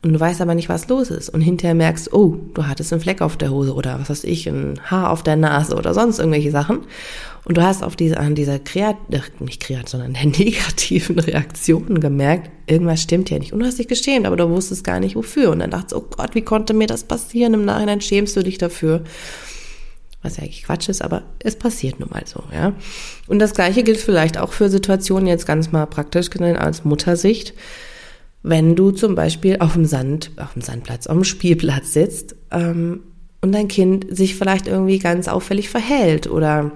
Und 0.04 0.13
du 0.13 0.20
weißt 0.20 0.42
aber 0.42 0.54
nicht, 0.54 0.70
was 0.70 0.88
los 0.89 1.10
ist. 1.10 1.30
Und 1.30 1.42
hinterher 1.42 1.74
merkst, 1.74 2.13
oh, 2.13 2.38
du 2.54 2.68
hattest 2.68 2.94
einen 2.94 3.01
Fleck 3.01 3.22
auf 3.22 3.36
der 3.36 3.50
Hose 3.50 3.74
oder 3.74 4.00
was 4.00 4.10
weiß 4.10 4.24
ich, 4.25 4.48
ein 4.48 4.80
Haar 4.86 5.10
auf 5.10 5.24
der 5.24 5.36
Nase 5.36 5.75
oder 5.75 5.94
sonst 5.94 6.20
irgendwelche 6.20 6.51
Sachen. 6.51 6.82
Und 7.46 7.58
du 7.58 7.63
hast 7.63 7.84
auf 7.84 7.96
diese, 7.96 8.18
an 8.18 8.36
dieser 8.36 8.60
Kreat, 8.60 8.98
nicht 9.39 9.62
Kreat, 9.62 9.89
sondern 9.89 10.13
der 10.13 10.25
negativen 10.25 11.18
Reaktionen 11.18 12.00
gemerkt, 12.00 12.51
irgendwas 12.68 13.01
stimmt 13.01 13.30
hier 13.30 13.39
nicht. 13.39 13.54
Und 13.54 13.60
du 13.60 13.66
hast 13.66 13.80
dich 13.80 13.88
geschämt, 13.88 14.27
aber 14.27 14.38
du 14.38 14.50
wusstest 14.50 14.84
gar 14.84 15.00
nicht 15.00 15.16
wofür. 15.16 15.50
Und 15.50 15.60
dann 15.60 15.72
dachtest 15.72 15.94
du, 15.94 15.98
oh 15.98 16.06
Gott, 16.16 16.36
wie 16.36 16.42
konnte 16.42 16.74
mir 16.74 16.88
das 16.88 17.04
passieren? 17.04 17.56
Im 17.56 17.66
Nachhinein 17.66 18.01
schämst 18.01 18.36
du 18.36 18.44
dich 18.44 18.58
dafür 18.58 19.04
was 20.24 20.38
ja 20.38 20.44
eigentlich 20.44 20.63
Quatsch 20.63 20.89
ist, 20.89 21.01
aber 21.01 21.24
es 21.39 21.56
passiert 21.56 22.00
nun 22.00 22.10
mal 22.10 22.24
so, 22.25 22.44
ja. 22.51 22.74
Und 23.27 23.39
das 23.39 23.54
Gleiche 23.54 23.84
gilt 23.84 24.00
vielleicht 24.00 24.38
auch 24.38 24.51
für 24.51 24.68
Situationen 24.68 25.27
jetzt 25.27 25.46
ganz 25.46 25.72
mal 25.72 25.86
praktisch 25.86 26.30
gesehen 26.30 26.58
als 26.58 26.84
Muttersicht. 26.84 27.54
Wenn 28.44 28.75
du 28.75 28.91
zum 28.91 29.15
Beispiel 29.15 29.58
auf 29.60 29.74
dem 29.74 29.86
Sand, 29.86 30.32
auf 30.38 30.53
dem 30.53 30.62
Sandplatz, 30.62 31.08
auf 31.08 31.15
dem 31.15 31.24
Spielplatz 31.24 31.94
sitzt 31.94 32.36
ähm, 32.51 33.01
und 33.41 33.51
dein 33.51 33.67
Kind 33.67 34.06
sich 34.15 34.36
vielleicht 34.36 34.67
irgendwie 34.67 35.00
ganz 35.00 35.27
auffällig 35.27 35.70
verhält 35.70 36.27
oder 36.27 36.72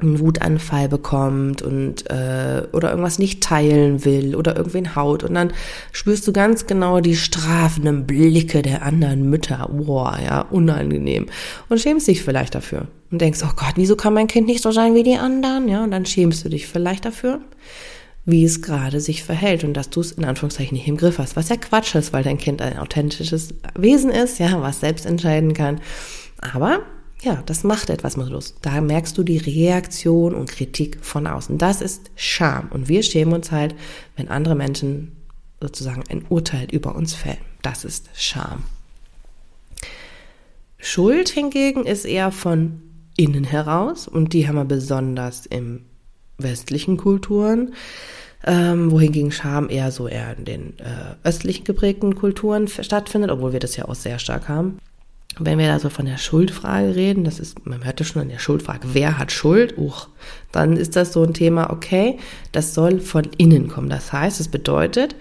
einen 0.00 0.18
Wutanfall 0.18 0.88
bekommt 0.88 1.62
und 1.62 2.10
äh, 2.10 2.64
oder 2.72 2.90
irgendwas 2.90 3.18
nicht 3.18 3.42
teilen 3.42 4.04
will 4.04 4.36
oder 4.36 4.54
irgendwen 4.54 4.94
haut 4.94 5.24
und 5.24 5.32
dann 5.34 5.54
spürst 5.90 6.28
du 6.28 6.32
ganz 6.32 6.66
genau 6.66 7.00
die 7.00 7.16
strafenden 7.16 8.06
Blicke 8.06 8.60
der 8.60 8.82
anderen 8.82 9.30
Mütter, 9.30 9.70
boah, 9.72 10.18
ja, 10.22 10.42
unangenehm. 10.42 11.26
Und 11.70 11.80
schämst 11.80 12.08
dich 12.08 12.22
vielleicht 12.22 12.54
dafür 12.54 12.88
und 13.10 13.22
denkst, 13.22 13.40
oh 13.42 13.54
Gott, 13.56 13.72
wieso 13.76 13.96
kann 13.96 14.12
mein 14.12 14.26
Kind 14.26 14.46
nicht 14.46 14.62
so 14.62 14.70
sein 14.70 14.94
wie 14.94 15.02
die 15.02 15.16
anderen, 15.16 15.66
ja, 15.66 15.82
und 15.82 15.92
dann 15.92 16.04
schämst 16.04 16.44
du 16.44 16.50
dich 16.50 16.66
vielleicht 16.66 17.06
dafür, 17.06 17.40
wie 18.26 18.44
es 18.44 18.60
gerade 18.60 19.00
sich 19.00 19.22
verhält 19.22 19.64
und 19.64 19.74
dass 19.74 19.88
du 19.88 20.00
es 20.00 20.12
in 20.12 20.24
Anführungszeichen 20.24 20.76
nicht 20.76 20.88
im 20.88 20.96
Griff 20.96 21.18
hast, 21.18 21.36
was 21.36 21.48
ja 21.48 21.56
Quatsch 21.56 21.94
ist, 21.94 22.12
weil 22.12 22.24
dein 22.24 22.38
Kind 22.38 22.60
ein 22.60 22.78
authentisches 22.78 23.54
Wesen 23.74 24.10
ist, 24.10 24.38
ja, 24.38 24.60
was 24.60 24.80
selbst 24.80 25.06
entscheiden 25.06 25.54
kann, 25.54 25.80
aber 26.38 26.80
ja, 27.22 27.42
das 27.46 27.64
macht 27.64 27.88
etwas 27.88 28.16
mit 28.16 28.30
uns. 28.30 28.54
Da 28.60 28.80
merkst 28.80 29.16
du 29.16 29.22
die 29.22 29.38
Reaktion 29.38 30.34
und 30.34 30.50
Kritik 30.50 30.98
von 31.00 31.26
außen. 31.26 31.56
Das 31.56 31.80
ist 31.80 32.10
Scham. 32.14 32.68
Und 32.70 32.88
wir 32.88 33.02
schämen 33.02 33.32
uns 33.32 33.50
halt, 33.50 33.74
wenn 34.16 34.28
andere 34.28 34.54
Menschen 34.54 35.12
sozusagen 35.60 36.04
ein 36.10 36.26
Urteil 36.28 36.68
über 36.70 36.94
uns 36.94 37.14
fällen. 37.14 37.38
Das 37.62 37.84
ist 37.84 38.10
Scham. 38.14 38.64
Schuld 40.78 41.30
hingegen 41.30 41.86
ist 41.86 42.04
eher 42.04 42.30
von 42.30 42.82
innen 43.16 43.44
heraus 43.44 44.06
und 44.06 44.34
die 44.34 44.46
haben 44.46 44.56
wir 44.56 44.64
besonders 44.66 45.46
im 45.46 45.86
westlichen 46.38 46.98
Kulturen, 46.98 47.74
ähm, 48.46 48.90
wohingegen 48.90 49.32
Scham 49.32 49.68
eher 49.68 49.90
so 49.90 50.08
eher 50.08 50.36
in 50.38 50.44
den 50.44 50.78
äh, 50.78 51.28
östlich 51.28 51.64
geprägten 51.64 52.14
Kulturen 52.14 52.68
stattfindet, 52.68 53.30
obwohl 53.30 53.52
wir 53.52 53.60
das 53.60 53.76
ja 53.76 53.86
auch 53.86 53.94
sehr 53.94 54.18
stark 54.18 54.48
haben. 54.48 54.78
Wenn 55.38 55.58
wir 55.58 55.70
also 55.72 55.90
von 55.90 56.06
der 56.06 56.16
Schuldfrage 56.16 56.96
reden, 56.96 57.24
das 57.24 57.40
ist, 57.40 57.66
man 57.66 57.84
hört 57.84 58.00
ja 58.00 58.06
schon 58.06 58.22
an 58.22 58.30
der 58.30 58.38
Schuldfrage, 58.38 58.88
wer 58.94 59.18
hat 59.18 59.32
Schuld? 59.32 59.76
Uch, 59.76 60.08
dann 60.50 60.76
ist 60.76 60.96
das 60.96 61.12
so 61.12 61.24
ein 61.24 61.34
Thema, 61.34 61.70
okay, 61.70 62.18
das 62.52 62.72
soll 62.72 63.00
von 63.00 63.28
innen 63.36 63.68
kommen. 63.68 63.90
Das 63.90 64.12
heißt, 64.12 64.40
es 64.40 64.48
bedeutet, 64.48 65.14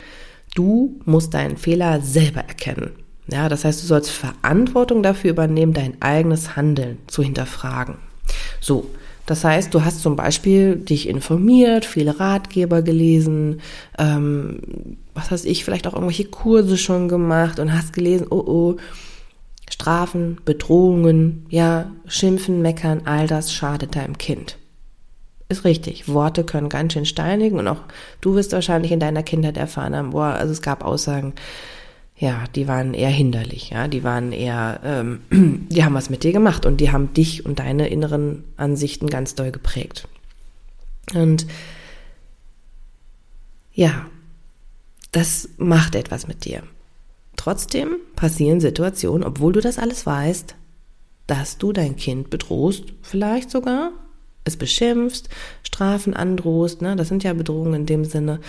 du 0.55 1.01
musst 1.03 1.33
deinen 1.33 1.57
Fehler 1.57 1.99
selber 2.01 2.41
erkennen. 2.41 2.91
Ja, 3.27 3.49
das 3.49 3.65
heißt, 3.65 3.81
du 3.81 3.87
sollst 3.87 4.11
Verantwortung 4.11 5.03
dafür 5.03 5.31
übernehmen, 5.31 5.73
dein 5.73 6.01
eigenes 6.01 6.55
Handeln 6.55 6.99
zu 7.07 7.23
hinterfragen. 7.23 7.95
So. 8.61 8.89
Das 9.25 9.43
heißt, 9.43 9.73
du 9.73 9.83
hast 9.83 10.01
zum 10.01 10.15
Beispiel 10.15 10.75
dich 10.75 11.09
informiert, 11.09 11.85
viele 11.85 12.19
Ratgeber 12.19 12.81
gelesen, 12.81 13.61
ähm, 13.97 14.59
was 15.15 15.31
weiß 15.31 15.45
ich, 15.45 15.63
vielleicht 15.63 15.87
auch 15.87 15.93
irgendwelche 15.93 16.25
Kurse 16.25 16.77
schon 16.77 17.07
gemacht 17.07 17.59
und 17.59 17.73
hast 17.73 17.93
gelesen, 17.93 18.27
oh 18.29 18.43
oh, 18.45 18.75
Strafen, 19.69 20.37
Bedrohungen, 20.45 21.47
ja, 21.49 21.91
Schimpfen, 22.05 22.61
Meckern, 22.61 23.01
all 23.05 23.25
das 23.25 23.51
schadet 23.51 23.95
deinem 23.95 24.17
Kind. 24.17 24.57
Ist 25.49 25.63
richtig. 25.63 26.07
Worte 26.07 26.43
können 26.43 26.69
ganz 26.69 26.93
schön 26.93 27.05
steinigen 27.05 27.59
und 27.59 27.67
auch 27.67 27.81
du 28.21 28.35
wirst 28.35 28.51
wahrscheinlich 28.53 28.91
in 28.91 28.99
deiner 28.99 29.23
Kindheit 29.23 29.57
erfahren 29.57 29.95
haben, 29.95 30.11
boah, 30.11 30.33
also 30.33 30.51
es 30.51 30.61
gab 30.61 30.83
Aussagen, 30.83 31.33
ja, 32.17 32.45
die 32.55 32.67
waren 32.67 32.93
eher 32.93 33.09
hinderlich, 33.09 33.71
ja, 33.71 33.87
die 33.87 34.03
waren 34.03 34.31
eher, 34.31 34.79
ähm, 34.83 35.19
die 35.69 35.83
haben 35.83 35.95
was 35.95 36.09
mit 36.09 36.23
dir 36.23 36.31
gemacht 36.31 36.65
und 36.65 36.79
die 36.79 36.91
haben 36.91 37.13
dich 37.13 37.45
und 37.45 37.59
deine 37.59 37.89
inneren 37.89 38.45
Ansichten 38.55 39.07
ganz 39.07 39.35
doll 39.35 39.51
geprägt. 39.51 40.07
Und 41.13 41.45
ja, 43.73 44.05
das 45.11 45.49
macht 45.57 45.95
etwas 45.95 46.27
mit 46.27 46.45
dir. 46.45 46.63
Trotzdem 47.35 47.97
passieren 48.15 48.61
Situationen, 48.61 49.27
obwohl 49.27 49.51
du 49.51 49.59
das 49.59 49.77
alles 49.77 50.05
weißt, 50.05 50.55
dass 51.27 51.57
du 51.57 51.73
dein 51.73 51.97
Kind 51.97 52.29
bedrohst, 52.29 52.85
vielleicht 53.01 53.51
sogar, 53.51 53.91
es 54.45 54.55
beschimpfst, 54.55 55.27
Strafen 55.63 56.13
androhst, 56.13 56.81
ne? 56.81 56.95
das 56.95 57.09
sind 57.09 57.23
ja 57.23 57.33
Bedrohungen 57.33 57.73
in 57.73 57.85
dem 57.85 58.05
Sinne. 58.05 58.39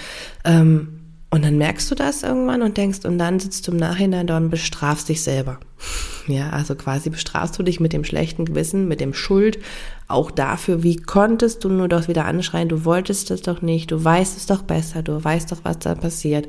Ähm, 0.44 1.00
und 1.30 1.44
dann 1.44 1.58
merkst 1.58 1.90
du 1.90 1.94
das 1.94 2.22
irgendwann 2.22 2.62
und 2.62 2.76
denkst, 2.76 3.04
und 3.04 3.18
dann 3.18 3.40
sitzt 3.40 3.66
du 3.66 3.72
im 3.72 3.78
Nachhinein 3.78 4.26
da 4.26 4.36
und 4.36 4.50
bestrafst 4.50 5.08
dich 5.08 5.22
selber. 5.22 5.60
Ja, 6.28 6.50
also 6.50 6.74
quasi 6.74 7.08
bestrafst 7.08 7.56
du 7.56 7.62
dich 7.62 7.78
mit 7.78 7.92
dem 7.92 8.02
schlechten 8.02 8.46
Gewissen, 8.46 8.88
mit 8.88 9.00
dem 9.00 9.14
Schuld, 9.14 9.60
auch 10.08 10.32
dafür, 10.32 10.82
wie 10.82 10.96
konntest 10.96 11.62
du 11.62 11.68
nur 11.68 11.86
doch 11.86 12.08
wieder 12.08 12.24
anschreien, 12.24 12.68
du 12.68 12.84
wolltest 12.84 13.30
es 13.30 13.42
doch 13.42 13.62
nicht, 13.62 13.92
du 13.92 14.02
weißt 14.02 14.36
es 14.36 14.46
doch 14.46 14.62
besser, 14.62 15.04
du 15.04 15.22
weißt 15.22 15.52
doch, 15.52 15.60
was 15.62 15.78
da 15.78 15.94
passiert. 15.94 16.48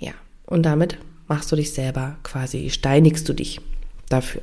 Ja, 0.00 0.10
und 0.46 0.64
damit 0.64 0.98
machst 1.28 1.52
du 1.52 1.54
dich 1.54 1.74
selber 1.74 2.16
quasi, 2.24 2.68
steinigst 2.70 3.28
du 3.28 3.34
dich 3.34 3.60
dafür. 4.08 4.42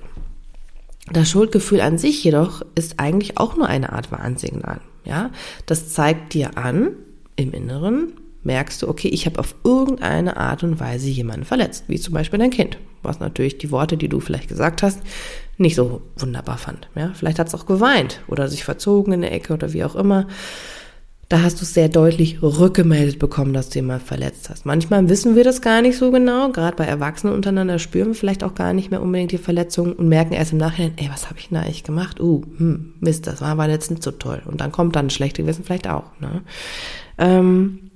Das 1.12 1.30
Schuldgefühl 1.30 1.82
an 1.82 1.98
sich 1.98 2.24
jedoch 2.24 2.62
ist 2.76 3.02
eigentlich 3.02 3.38
auch 3.38 3.58
nur 3.58 3.68
eine 3.68 3.92
Art 3.92 4.10
Warnsignal. 4.10 4.80
Ja, 5.04 5.32
das 5.66 5.90
zeigt 5.90 6.34
dir 6.34 6.58
an, 6.58 6.92
im 7.36 7.52
Inneren 7.52 8.14
merkst 8.44 8.82
du, 8.82 8.88
okay, 8.88 9.08
ich 9.08 9.26
habe 9.26 9.40
auf 9.40 9.56
irgendeine 9.64 10.38
Art 10.38 10.64
und 10.64 10.80
Weise 10.80 11.10
jemanden 11.10 11.46
verletzt, 11.46 11.86
wie 11.88 12.00
zum 12.00 12.14
Beispiel 12.14 12.40
dein 12.40 12.50
Kind, 12.50 12.78
was 13.02 13.20
natürlich 13.20 13.58
die 13.58 13.72
Worte, 13.72 13.98
die 13.98 14.10
du 14.10 14.20
vielleicht 14.20 14.50
gesagt 14.50 14.84
hast, 14.84 15.00
nicht 15.58 15.76
so 15.76 16.02
wunderbar 16.18 16.58
fand. 16.58 16.90
Ja, 16.96 17.12
vielleicht 17.14 17.40
hat 17.40 17.48
es 17.48 17.56
auch 17.56 17.66
geweint 17.66 18.22
oder 18.28 18.48
sich 18.48 18.64
verzogen 18.64 19.14
in 19.14 19.22
der 19.22 19.32
Ecke 19.32 19.54
oder 19.54 19.74
wie 19.74 19.84
auch 19.84 19.96
immer 19.96 20.28
da 21.34 21.42
hast 21.42 21.60
du 21.60 21.66
sehr 21.66 21.90
deutlich 21.90 22.44
rückgemeldet 22.44 23.18
bekommen, 23.18 23.54
dass 23.54 23.70
du 23.70 23.80
jemand 23.80 24.04
verletzt 24.04 24.52
hast. 24.52 24.68
Manchmal 24.68 25.10
wissen 25.10 25.36
wir 25.36 25.44
das 25.44 25.62
gar 25.62 25.82
nicht 25.82 25.98
so 25.98 26.12
genau, 26.12 26.52
gerade 26.52 26.76
bei 26.76 26.86
Erwachsenen 26.86 27.34
untereinander 27.34 27.80
spüren 27.80 28.10
wir 28.10 28.16
vielleicht 28.16 28.44
auch 28.44 28.54
gar 28.54 28.72
nicht 28.74 28.92
mehr 28.92 29.02
unbedingt 29.02 29.32
die 29.32 29.40
Verletzung 29.40 29.94
und 29.94 30.08
merken 30.08 30.34
erst 30.34 30.52
im 30.52 30.60
Nachhinein, 30.60 30.94
ey, 30.98 31.10
was 31.12 31.30
habe 31.30 31.40
ich 31.40 31.50
denn 31.50 31.56
da 31.56 31.64
eigentlich 31.64 31.84
gemacht? 31.84 32.20
Uh, 32.20 32.44
hm, 32.58 32.94
Mist, 33.00 33.26
das 33.26 33.42
war 33.42 33.50
aber 33.50 33.68
jetzt 33.68 33.90
nicht 33.90 34.04
so 34.04 34.12
toll. 34.12 34.44
Und 34.46 34.62
dann 34.62 34.72
kommt 34.72 34.96
dann 34.96 35.08
ein 35.08 35.10
schlechtes 35.10 35.44
Gewissen 35.44 35.64
vielleicht 35.64 35.88
auch. 35.88 36.04
Ne? 36.20 36.44
Ähm, 37.18 37.90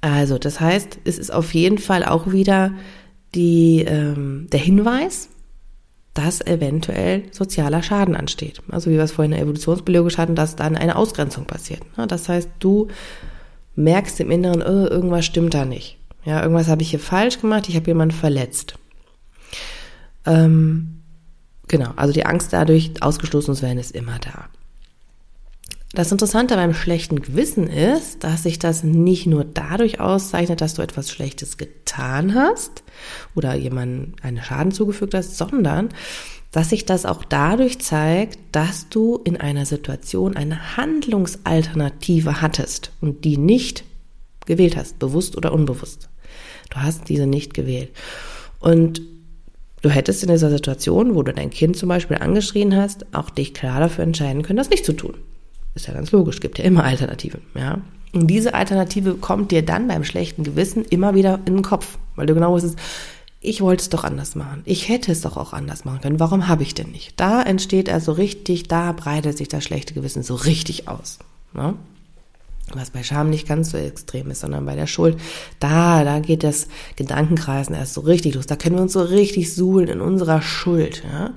also, 0.00 0.38
das 0.38 0.60
heißt, 0.60 0.98
es 1.04 1.18
ist 1.18 1.32
auf 1.32 1.52
jeden 1.54 1.78
Fall 1.78 2.04
auch 2.04 2.32
wieder 2.32 2.72
die, 3.34 3.84
ähm, 3.86 4.48
der 4.50 4.60
Hinweis, 4.60 5.28
dass 6.14 6.40
eventuell 6.40 7.24
sozialer 7.30 7.82
Schaden 7.82 8.16
ansteht. 8.16 8.60
Also 8.70 8.90
wie 8.90 8.94
wir 8.94 9.04
es 9.04 9.12
vorhin 9.12 9.32
in 9.32 9.36
der 9.36 9.44
Evolutionsbiologisch 9.44 10.18
hatten, 10.18 10.34
dass 10.34 10.56
dann 10.56 10.76
eine 10.76 10.96
Ausgrenzung 10.96 11.44
passiert. 11.44 11.82
Das 12.08 12.28
heißt, 12.28 12.48
du 12.58 12.88
merkst 13.76 14.18
im 14.20 14.30
Inneren, 14.30 14.62
oh, 14.62 14.86
irgendwas 14.86 15.24
stimmt 15.24 15.54
da 15.54 15.64
nicht. 15.64 15.98
Ja, 16.24 16.42
irgendwas 16.42 16.68
habe 16.68 16.82
ich 16.82 16.90
hier 16.90 16.98
falsch 16.98 17.40
gemacht, 17.40 17.68
ich 17.68 17.76
habe 17.76 17.86
jemanden 17.86 18.14
verletzt. 18.14 18.74
Ähm, 20.26 21.02
genau, 21.68 21.92
also 21.96 22.12
die 22.12 22.26
Angst 22.26 22.52
dadurch, 22.52 22.90
ausgestoßen 23.00 23.54
zu 23.54 23.62
werden, 23.62 23.78
ist 23.78 23.92
immer 23.92 24.18
da. 24.18 24.48
Das 25.92 26.12
Interessante 26.12 26.54
beim 26.54 26.72
schlechten 26.72 27.20
Gewissen 27.20 27.66
ist, 27.66 28.22
dass 28.22 28.44
sich 28.44 28.60
das 28.60 28.84
nicht 28.84 29.26
nur 29.26 29.44
dadurch 29.44 29.98
auszeichnet, 29.98 30.60
dass 30.60 30.74
du 30.74 30.82
etwas 30.82 31.10
Schlechtes 31.10 31.56
getan 31.56 32.36
hast 32.36 32.84
oder 33.34 33.54
jemandem 33.54 34.14
einen 34.22 34.40
Schaden 34.40 34.70
zugefügt 34.70 35.14
hast, 35.14 35.36
sondern 35.36 35.88
dass 36.52 36.70
sich 36.70 36.86
das 36.86 37.06
auch 37.06 37.24
dadurch 37.24 37.80
zeigt, 37.80 38.38
dass 38.52 38.88
du 38.88 39.20
in 39.24 39.36
einer 39.36 39.66
Situation 39.66 40.36
eine 40.36 40.76
Handlungsalternative 40.76 42.40
hattest 42.40 42.92
und 43.00 43.24
die 43.24 43.36
nicht 43.36 43.84
gewählt 44.46 44.76
hast, 44.76 45.00
bewusst 45.00 45.36
oder 45.36 45.52
unbewusst. 45.52 46.08
Du 46.70 46.76
hast 46.76 47.08
diese 47.08 47.26
nicht 47.26 47.52
gewählt. 47.52 47.90
Und 48.60 49.02
du 49.82 49.90
hättest 49.90 50.22
in 50.22 50.30
dieser 50.30 50.50
Situation, 50.50 51.16
wo 51.16 51.24
du 51.24 51.32
dein 51.32 51.50
Kind 51.50 51.76
zum 51.76 51.88
Beispiel 51.88 52.18
angeschrien 52.18 52.76
hast, 52.76 53.06
auch 53.12 53.30
dich 53.30 53.54
klar 53.54 53.80
dafür 53.80 54.04
entscheiden 54.04 54.42
können, 54.42 54.56
das 54.56 54.70
nicht 54.70 54.84
zu 54.84 54.92
tun. 54.92 55.14
Ist 55.80 55.86
ja 55.86 55.94
ganz 55.94 56.12
logisch, 56.12 56.40
gibt 56.40 56.58
ja 56.58 56.64
immer 56.66 56.84
Alternativen, 56.84 57.40
ja. 57.54 57.80
Und 58.12 58.26
diese 58.26 58.52
Alternative 58.52 59.14
kommt 59.14 59.50
dir 59.50 59.64
dann 59.64 59.88
beim 59.88 60.04
schlechten 60.04 60.44
Gewissen 60.44 60.84
immer 60.84 61.14
wieder 61.14 61.40
in 61.46 61.54
den 61.54 61.62
Kopf, 61.62 61.96
weil 62.16 62.26
du 62.26 62.34
genau 62.34 62.52
wusstest, 62.52 62.78
ich 63.40 63.62
wollte 63.62 63.80
es 63.80 63.88
doch 63.88 64.04
anders 64.04 64.34
machen. 64.34 64.60
Ich 64.66 64.90
hätte 64.90 65.10
es 65.10 65.22
doch 65.22 65.38
auch 65.38 65.54
anders 65.54 65.86
machen 65.86 66.02
können. 66.02 66.20
Warum 66.20 66.48
habe 66.48 66.64
ich 66.64 66.74
denn 66.74 66.90
nicht? 66.90 67.18
Da 67.18 67.42
entsteht 67.42 67.88
also 67.88 68.12
richtig, 68.12 68.68
da 68.68 68.92
breitet 68.92 69.38
sich 69.38 69.48
das 69.48 69.64
schlechte 69.64 69.94
Gewissen 69.94 70.22
so 70.22 70.34
richtig 70.34 70.86
aus. 70.86 71.18
Ne? 71.54 71.74
Was 72.74 72.90
bei 72.90 73.02
Scham 73.02 73.30
nicht 73.30 73.48
ganz 73.48 73.70
so 73.70 73.78
extrem 73.78 74.30
ist, 74.30 74.40
sondern 74.40 74.66
bei 74.66 74.76
der 74.76 74.86
Schuld, 74.86 75.18
da, 75.60 76.04
da 76.04 76.18
geht 76.18 76.44
das 76.44 76.68
Gedankenkreisen 76.96 77.74
erst 77.74 77.94
so 77.94 78.02
richtig 78.02 78.34
los. 78.34 78.46
Da 78.46 78.56
können 78.56 78.76
wir 78.76 78.82
uns 78.82 78.92
so 78.92 79.00
richtig 79.00 79.54
suhlen 79.54 79.88
in 79.88 80.02
unserer 80.02 80.42
Schuld. 80.42 81.02
Ja? 81.10 81.30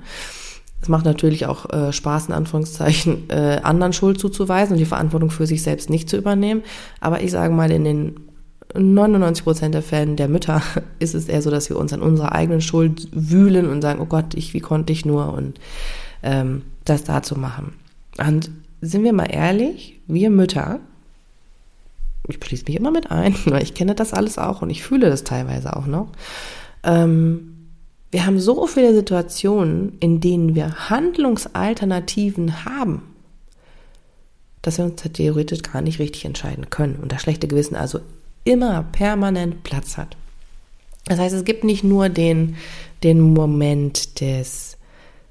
Es 0.84 0.88
macht 0.90 1.06
natürlich 1.06 1.46
auch 1.46 1.70
äh, 1.70 1.94
Spaß, 1.94 2.26
in 2.26 2.34
Anführungszeichen, 2.34 3.24
äh, 3.30 3.58
anderen 3.62 3.94
Schuld 3.94 4.20
zuzuweisen 4.20 4.74
und 4.74 4.78
die 4.78 4.84
Verantwortung 4.84 5.30
für 5.30 5.46
sich 5.46 5.62
selbst 5.62 5.88
nicht 5.88 6.10
zu 6.10 6.18
übernehmen. 6.18 6.62
Aber 7.00 7.22
ich 7.22 7.30
sage 7.30 7.54
mal, 7.54 7.72
in 7.72 7.84
den 7.84 8.20
99 8.74 9.44
Prozent 9.44 9.74
der 9.74 9.80
Fällen 9.80 10.16
der 10.16 10.28
Mütter 10.28 10.60
ist 10.98 11.14
es 11.14 11.26
eher 11.26 11.40
so, 11.40 11.50
dass 11.50 11.70
wir 11.70 11.78
uns 11.78 11.94
an 11.94 12.02
unserer 12.02 12.32
eigenen 12.32 12.60
Schuld 12.60 13.08
wühlen 13.12 13.70
und 13.70 13.80
sagen, 13.80 13.98
oh 14.02 14.04
Gott, 14.04 14.34
ich, 14.34 14.52
wie 14.52 14.60
konnte 14.60 14.92
ich 14.92 15.06
nur 15.06 15.32
und 15.32 15.58
ähm, 16.22 16.60
das 16.84 17.04
dazu 17.04 17.34
machen. 17.34 17.72
Und 18.18 18.50
sind 18.82 19.04
wir 19.04 19.14
mal 19.14 19.30
ehrlich, 19.32 19.98
wir 20.06 20.28
Mütter, 20.28 20.80
ich 22.28 22.44
schließe 22.44 22.66
mich 22.66 22.76
immer 22.76 22.90
mit 22.90 23.10
ein, 23.10 23.34
weil 23.46 23.62
ich 23.62 23.72
kenne 23.72 23.94
das 23.94 24.12
alles 24.12 24.36
auch 24.36 24.60
und 24.60 24.68
ich 24.68 24.82
fühle 24.82 25.08
das 25.08 25.24
teilweise 25.24 25.74
auch 25.74 25.86
noch, 25.86 26.08
ähm, 26.82 27.53
wir 28.14 28.26
haben 28.26 28.38
so 28.38 28.68
viele 28.68 28.94
Situationen, 28.94 29.98
in 29.98 30.20
denen 30.20 30.54
wir 30.54 30.88
Handlungsalternativen 30.88 32.64
haben, 32.64 33.02
dass 34.62 34.78
wir 34.78 34.84
uns 34.84 35.02
theoretisch 35.02 35.62
gar 35.62 35.82
nicht 35.82 35.98
richtig 35.98 36.24
entscheiden 36.24 36.70
können 36.70 37.00
und 37.02 37.10
das 37.10 37.22
schlechte 37.22 37.48
Gewissen 37.48 37.74
also 37.74 37.98
immer 38.44 38.84
permanent 38.92 39.64
Platz 39.64 39.96
hat. 39.96 40.16
Das 41.06 41.18
heißt, 41.18 41.34
es 41.34 41.44
gibt 41.44 41.64
nicht 41.64 41.82
nur 41.82 42.08
den, 42.08 42.54
den 43.02 43.18
Moment 43.18 44.20
des 44.20 44.76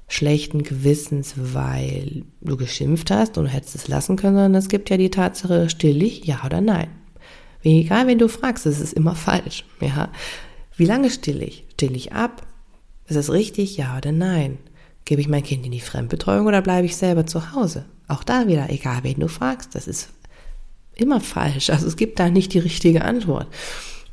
schlechten 0.06 0.62
Gewissens, 0.62 1.36
weil 1.38 2.24
du 2.42 2.58
geschimpft 2.58 3.10
hast 3.10 3.38
und 3.38 3.46
hättest 3.46 3.76
es 3.76 3.88
lassen 3.88 4.16
können, 4.16 4.36
sondern 4.36 4.56
es 4.56 4.68
gibt 4.68 4.90
ja 4.90 4.98
die 4.98 5.08
Tatsache, 5.08 5.70
still 5.70 6.02
ich, 6.02 6.26
ja 6.26 6.42
oder 6.44 6.60
nein. 6.60 6.88
Egal, 7.62 8.06
wenn 8.08 8.18
du 8.18 8.28
fragst, 8.28 8.66
es 8.66 8.78
ist 8.78 8.92
immer 8.92 9.14
falsch. 9.14 9.64
Ja. 9.80 10.10
Wie 10.76 10.84
lange 10.84 11.08
still 11.08 11.42
ich? 11.42 11.64
Still 11.72 11.96
ich 11.96 12.12
ab? 12.12 12.46
Ist 13.06 13.16
es 13.16 13.32
richtig, 13.32 13.76
ja 13.76 13.96
oder 13.96 14.12
nein? 14.12 14.58
Gebe 15.04 15.20
ich 15.20 15.28
mein 15.28 15.42
Kind 15.42 15.66
in 15.66 15.72
die 15.72 15.80
Fremdbetreuung 15.80 16.46
oder 16.46 16.62
bleibe 16.62 16.86
ich 16.86 16.96
selber 16.96 17.26
zu 17.26 17.52
Hause? 17.52 17.84
Auch 18.08 18.24
da 18.24 18.46
wieder, 18.48 18.70
egal 18.70 19.00
wen 19.02 19.20
du 19.20 19.28
fragst, 19.28 19.74
das 19.74 19.86
ist 19.86 20.08
immer 20.94 21.20
falsch. 21.20 21.70
Also 21.70 21.86
es 21.86 21.96
gibt 21.96 22.18
da 22.18 22.30
nicht 22.30 22.54
die 22.54 22.58
richtige 22.58 23.04
Antwort. 23.04 23.48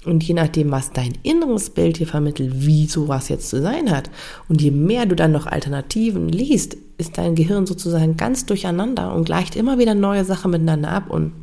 Und 0.03 0.23
je 0.23 0.33
nachdem, 0.33 0.71
was 0.71 0.91
dein 0.91 1.13
inneres 1.21 1.69
Bild 1.69 1.99
dir 1.99 2.07
vermittelt, 2.07 2.51
wie 2.65 2.87
sowas 2.87 3.29
jetzt 3.29 3.49
zu 3.49 3.61
sein 3.61 3.91
hat, 3.91 4.09
und 4.49 4.61
je 4.61 4.71
mehr 4.71 5.05
du 5.05 5.15
dann 5.15 5.31
noch 5.31 5.45
Alternativen 5.45 6.27
liest, 6.27 6.75
ist 6.97 7.17
dein 7.17 7.35
Gehirn 7.35 7.67
sozusagen 7.67 8.17
ganz 8.17 8.45
durcheinander 8.45 9.13
und 9.13 9.25
gleicht 9.25 9.55
immer 9.55 9.77
wieder 9.77 9.93
neue 9.93 10.25
Sachen 10.25 10.51
miteinander 10.51 10.89
ab 10.89 11.09
und 11.09 11.33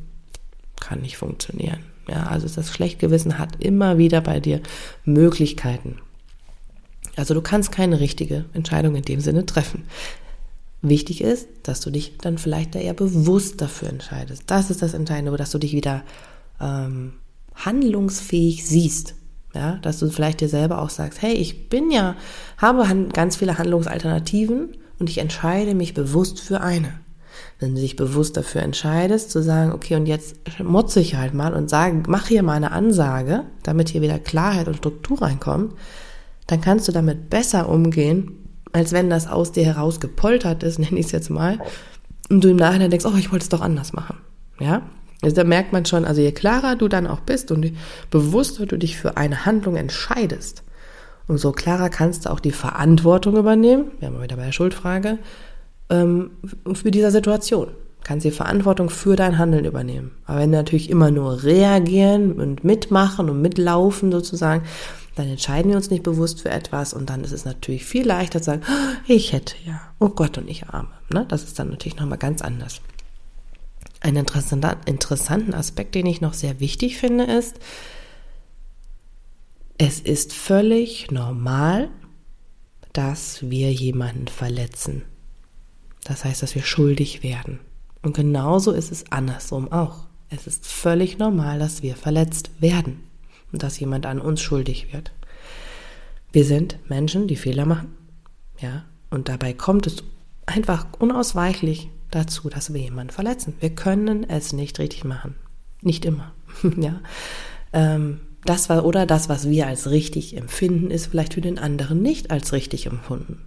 kann 0.80 1.02
nicht 1.02 1.16
funktionieren. 1.16 1.80
Ja, 2.08 2.24
also 2.24 2.48
das 2.48 2.72
Schlechtgewissen 2.72 3.38
hat 3.38 3.62
immer 3.62 3.98
wieder 3.98 4.20
bei 4.20 4.40
dir 4.40 4.60
Möglichkeiten. 5.04 5.98
Also 7.18 7.34
du 7.34 7.42
kannst 7.42 7.72
keine 7.72 8.00
richtige 8.00 8.44
Entscheidung 8.52 8.94
in 8.94 9.02
dem 9.02 9.20
Sinne 9.20 9.44
treffen. 9.44 9.84
Wichtig 10.80 11.20
ist, 11.20 11.48
dass 11.64 11.80
du 11.80 11.90
dich 11.90 12.16
dann 12.18 12.38
vielleicht 12.38 12.76
eher 12.76 12.94
bewusst 12.94 13.60
dafür 13.60 13.88
entscheidest. 13.88 14.44
Das 14.46 14.70
ist 14.70 14.80
das 14.80 14.94
Entscheidende, 14.94 15.36
dass 15.36 15.50
du 15.50 15.58
dich 15.58 15.72
wieder 15.72 16.02
ähm, 16.60 17.14
handlungsfähig 17.56 18.64
siehst. 18.64 19.14
Ja, 19.54 19.78
dass 19.78 19.98
du 19.98 20.10
vielleicht 20.10 20.42
dir 20.42 20.48
selber 20.48 20.82
auch 20.82 20.90
sagst, 20.90 21.22
hey, 21.22 21.32
ich 21.32 21.70
bin 21.70 21.90
ja, 21.90 22.16
habe 22.58 22.86
ganz 23.12 23.36
viele 23.36 23.56
Handlungsalternativen 23.56 24.76
und 24.98 25.08
ich 25.10 25.18
entscheide 25.18 25.74
mich 25.74 25.94
bewusst 25.94 26.38
für 26.38 26.60
eine. 26.60 27.00
Wenn 27.58 27.74
du 27.74 27.80
dich 27.80 27.96
bewusst 27.96 28.36
dafür 28.36 28.62
entscheidest, 28.62 29.30
zu 29.30 29.42
sagen, 29.42 29.72
okay, 29.72 29.96
und 29.96 30.06
jetzt 30.06 30.36
mutze 30.62 31.00
ich 31.00 31.16
halt 31.16 31.32
mal 31.32 31.54
und 31.54 31.70
sage, 31.70 32.02
mach 32.06 32.28
hier 32.28 32.42
mal 32.42 32.52
eine 32.52 32.72
Ansage, 32.72 33.44
damit 33.62 33.88
hier 33.88 34.02
wieder 34.02 34.18
Klarheit 34.18 34.68
und 34.68 34.76
Struktur 34.76 35.22
reinkommt, 35.22 35.72
dann 36.48 36.60
kannst 36.60 36.88
du 36.88 36.92
damit 36.92 37.30
besser 37.30 37.68
umgehen, 37.68 38.32
als 38.72 38.92
wenn 38.92 39.08
das 39.08 39.28
aus 39.28 39.52
dir 39.52 39.64
heraus 39.64 40.00
gepoltert 40.00 40.64
ist, 40.64 40.78
nenne 40.80 40.98
ich 40.98 41.06
es 41.06 41.12
jetzt 41.12 41.30
mal, 41.30 41.58
und 42.28 42.42
du 42.42 42.48
im 42.48 42.56
Nachhinein 42.56 42.90
denkst, 42.90 43.06
oh, 43.06 43.16
ich 43.16 43.30
wollte 43.30 43.44
es 43.44 43.48
doch 43.48 43.60
anders 43.60 43.92
machen. 43.92 44.18
Ja? 44.58 44.82
Also 45.22 45.36
da 45.36 45.44
merkt 45.44 45.72
man 45.72 45.84
schon, 45.84 46.04
also 46.04 46.20
je 46.20 46.32
klarer 46.32 46.76
du 46.76 46.88
dann 46.88 47.06
auch 47.06 47.20
bist 47.20 47.50
und 47.50 47.72
bewusster 48.10 48.66
du 48.66 48.76
dich 48.76 48.96
für 48.96 49.16
eine 49.16 49.46
Handlung 49.46 49.76
entscheidest, 49.76 50.62
umso 51.26 51.52
klarer 51.52 51.90
kannst 51.90 52.26
du 52.26 52.30
auch 52.30 52.40
die 52.40 52.52
Verantwortung 52.52 53.36
übernehmen, 53.36 53.90
wir 53.98 54.08
haben 54.08 54.22
wieder 54.22 54.36
bei 54.36 54.46
der 54.46 54.52
Schuldfrage, 54.52 55.18
ähm, 55.90 56.30
für 56.74 56.90
diese 56.90 57.10
Situation. 57.10 57.68
Kannst 58.04 58.24
die 58.24 58.30
Verantwortung 58.30 58.90
für 58.90 59.16
dein 59.16 59.38
Handeln 59.38 59.64
übernehmen. 59.64 60.12
Aber 60.24 60.38
wenn 60.38 60.52
du 60.52 60.56
natürlich 60.56 60.88
immer 60.88 61.10
nur 61.10 61.42
reagieren 61.42 62.40
und 62.40 62.64
mitmachen 62.64 63.28
und 63.28 63.42
mitlaufen 63.42 64.12
sozusagen, 64.12 64.62
dann 65.18 65.28
entscheiden 65.28 65.70
wir 65.70 65.76
uns 65.76 65.90
nicht 65.90 66.04
bewusst 66.04 66.42
für 66.42 66.50
etwas 66.50 66.94
und 66.94 67.10
dann 67.10 67.24
ist 67.24 67.32
es 67.32 67.44
natürlich 67.44 67.84
viel 67.84 68.06
leichter 68.06 68.40
zu 68.40 68.46
sagen, 68.46 68.62
oh, 68.68 68.96
ich 69.06 69.32
hätte 69.32 69.56
ja, 69.66 69.80
oh 69.98 70.10
Gott 70.10 70.38
und 70.38 70.48
ich 70.48 70.68
arme. 70.68 70.90
Ne? 71.10 71.26
Das 71.28 71.42
ist 71.42 71.58
dann 71.58 71.70
natürlich 71.70 71.98
nochmal 71.98 72.18
ganz 72.18 72.40
anders. 72.40 72.80
Einen 74.00 74.26
interessanten 74.86 75.54
Aspekt, 75.54 75.96
den 75.96 76.06
ich 76.06 76.20
noch 76.20 76.34
sehr 76.34 76.60
wichtig 76.60 76.98
finde, 76.98 77.24
ist, 77.24 77.58
es 79.76 79.98
ist 79.98 80.32
völlig 80.32 81.10
normal, 81.10 81.88
dass 82.92 83.50
wir 83.50 83.72
jemanden 83.72 84.28
verletzen. 84.28 85.02
Das 86.04 86.24
heißt, 86.24 86.42
dass 86.42 86.54
wir 86.54 86.62
schuldig 86.62 87.24
werden. 87.24 87.58
Und 88.02 88.14
genauso 88.14 88.70
ist 88.70 88.92
es 88.92 89.10
andersrum 89.10 89.72
auch. 89.72 90.06
Es 90.30 90.46
ist 90.46 90.66
völlig 90.66 91.18
normal, 91.18 91.58
dass 91.58 91.82
wir 91.82 91.96
verletzt 91.96 92.50
werden 92.60 93.07
und 93.52 93.62
dass 93.62 93.80
jemand 93.80 94.06
an 94.06 94.20
uns 94.20 94.40
schuldig 94.40 94.92
wird. 94.92 95.12
Wir 96.32 96.44
sind 96.44 96.78
Menschen, 96.88 97.26
die 97.26 97.36
Fehler 97.36 97.64
machen, 97.64 97.94
ja, 98.60 98.84
und 99.10 99.28
dabei 99.28 99.52
kommt 99.52 99.86
es 99.86 100.02
einfach 100.46 100.86
unausweichlich 100.98 101.88
dazu, 102.10 102.48
dass 102.48 102.72
wir 102.72 102.80
jemanden 102.80 103.12
verletzen. 103.12 103.54
Wir 103.60 103.70
können 103.70 104.28
es 104.28 104.52
nicht 104.52 104.78
richtig 104.78 105.04
machen. 105.04 105.34
Nicht 105.80 106.04
immer, 106.04 106.32
ja. 106.76 107.00
Ähm, 107.72 108.20
das 108.44 108.68
war, 108.68 108.84
oder 108.84 109.04
das, 109.04 109.28
was 109.28 109.48
wir 109.48 109.66
als 109.66 109.90
richtig 109.90 110.36
empfinden, 110.36 110.90
ist 110.90 111.06
vielleicht 111.06 111.34
für 111.34 111.40
den 111.40 111.58
anderen 111.58 112.02
nicht 112.02 112.30
als 112.30 112.52
richtig 112.52 112.86
empfunden. 112.86 113.42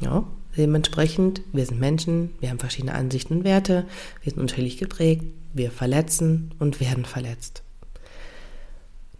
Ja, 0.00 0.26
dementsprechend, 0.56 1.42
wir 1.52 1.66
sind 1.66 1.80
Menschen, 1.80 2.30
wir 2.40 2.50
haben 2.50 2.58
verschiedene 2.58 2.94
Ansichten 2.94 3.38
und 3.38 3.44
Werte, 3.44 3.86
wir 4.22 4.30
sind 4.30 4.40
unterschiedlich 4.40 4.78
geprägt, 4.78 5.24
wir 5.52 5.70
verletzen 5.70 6.54
und 6.58 6.80
werden 6.80 7.04
verletzt. 7.04 7.62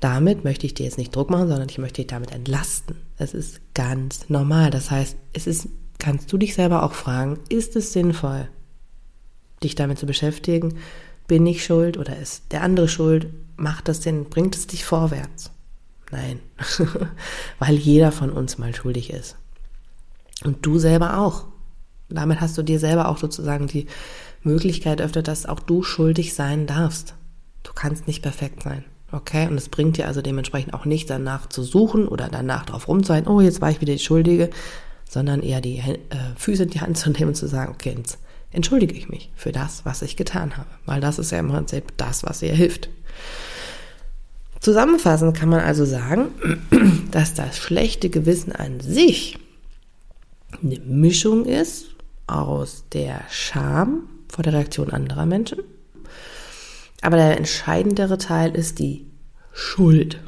Damit 0.01 0.45
möchte 0.45 0.67
ich 0.67 0.75
dir 0.75 0.85
jetzt 0.85 0.99
nicht 0.99 1.15
Druck 1.15 1.31
machen, 1.31 1.49
sondern 1.49 1.69
ich 1.69 1.79
möchte 1.79 2.03
dich 2.03 2.09
damit 2.09 2.31
entlasten. 2.31 2.97
Es 3.17 3.33
ist 3.33 3.61
ganz 3.75 4.29
normal. 4.29 4.71
Das 4.71 4.91
heißt, 4.91 5.17
es 5.33 5.47
ist, 5.47 5.69
kannst 5.99 6.33
du 6.33 6.39
dich 6.39 6.55
selber 6.55 6.83
auch 6.83 6.93
fragen, 6.93 7.39
ist 7.49 7.77
es 7.77 7.93
sinnvoll, 7.93 8.49
dich 9.63 9.75
damit 9.75 9.99
zu 9.99 10.07
beschäftigen? 10.07 10.79
Bin 11.27 11.47
ich 11.47 11.65
schuld 11.65 11.97
oder 11.97 12.19
ist 12.19 12.53
der 12.53 12.63
andere 12.63 12.89
schuld? 12.89 13.29
Macht 13.57 13.89
das 13.89 14.03
Sinn? 14.03 14.25
Bringt 14.25 14.55
es 14.55 14.67
dich 14.67 14.85
vorwärts? 14.85 15.51
Nein, 16.13 16.41
weil 17.59 17.75
jeder 17.75 18.13
von 18.13 18.31
uns 18.31 18.59
mal 18.59 18.75
schuldig 18.75 19.11
ist. 19.11 19.37
Und 20.45 20.65
du 20.65 20.79
selber 20.79 21.19
auch. 21.19 21.47
Damit 22.09 22.41
hast 22.41 22.57
du 22.57 22.63
dir 22.63 22.79
selber 22.79 23.09
auch 23.09 23.19
sozusagen 23.19 23.67
die 23.67 23.87
Möglichkeit 24.43 25.01
öffnet, 25.01 25.27
dass 25.27 25.47
auch 25.47 25.59
du 25.59 25.83
schuldig 25.83 26.35
sein 26.35 26.67
darfst. 26.67 27.15
Du 27.65 27.73
kannst 27.73 28.07
nicht 28.07 28.23
perfekt 28.23 28.63
sein. 28.63 28.85
Okay? 29.17 29.49
Und 29.49 29.57
es 29.57 29.69
bringt 29.69 29.97
dir 29.97 30.07
also 30.07 30.21
dementsprechend 30.21 30.75
auch 30.75 30.85
nicht 30.85 31.09
danach 31.09 31.49
zu 31.49 31.63
suchen 31.63 32.07
oder 32.07 32.29
danach 32.29 32.67
drauf 32.67 32.87
rumzuhalten, 32.87 33.31
oh, 33.31 33.41
jetzt 33.41 33.61
war 33.61 33.71
ich 33.71 33.81
wieder 33.81 33.95
die 33.95 33.99
Schuldige, 33.99 34.51
sondern 35.09 35.43
eher 35.43 35.61
die 35.61 35.79
äh, 35.79 35.95
Füße 36.37 36.65
in 36.65 36.71
die 36.71 36.81
Hand 36.81 36.99
zu 36.99 37.11
nehmen 37.13 37.29
und 37.29 37.35
zu 37.35 37.49
sagen, 37.49 37.73
okay, 37.73 37.95
jetzt 37.97 38.19
entschuldige 38.53 38.95
ich 38.95 39.09
mich 39.09 39.31
für 39.35 39.53
das, 39.53 39.85
was 39.85 40.03
ich 40.03 40.17
getan 40.17 40.57
habe. 40.57 40.69
Weil 40.85 41.01
das 41.01 41.19
ist 41.19 41.33
ja 41.33 41.39
im 41.39 41.49
Prinzip 41.49 41.97
das, 41.97 42.25
was 42.25 42.43
ihr 42.43 42.55
hilft. 42.55 42.91
Zusammenfassend 44.61 45.37
kann 45.37 45.49
man 45.49 45.61
also 45.61 45.85
sagen, 45.85 46.29
dass 47.11 47.35
das 47.35 47.57
schlechte 47.57 48.11
Gewissen 48.11 48.53
an 48.53 48.81
sich 48.81 49.39
eine 50.63 50.79
Mischung 50.81 51.45
ist 51.45 51.87
aus 52.27 52.85
der 52.93 53.23
Scham 53.31 54.09
vor 54.29 54.43
der 54.43 54.53
Reaktion 54.53 54.91
anderer 54.91 55.27
Menschen. 55.27 55.61
Aber 57.07 57.19
der 57.19 57.37
entscheidendere 57.37 58.19
Teil 58.19 58.57
ist 58.57 58.81
die 58.81 59.07
Schuld. 59.53 60.21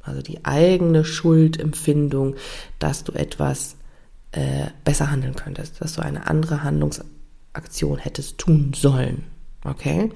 Also 0.00 0.22
die 0.22 0.42
eigene 0.46 1.04
Schuldempfindung, 1.04 2.36
dass 2.78 3.04
du 3.04 3.12
etwas 3.12 3.76
äh, 4.32 4.68
besser 4.84 5.10
handeln 5.10 5.34
könntest, 5.34 5.82
dass 5.82 5.96
du 5.96 6.00
eine 6.00 6.26
andere 6.26 6.62
Handlungsaktion 6.62 7.98
hättest 7.98 8.38
tun 8.38 8.72
sollen. 8.74 9.24
Okay? 9.64 10.12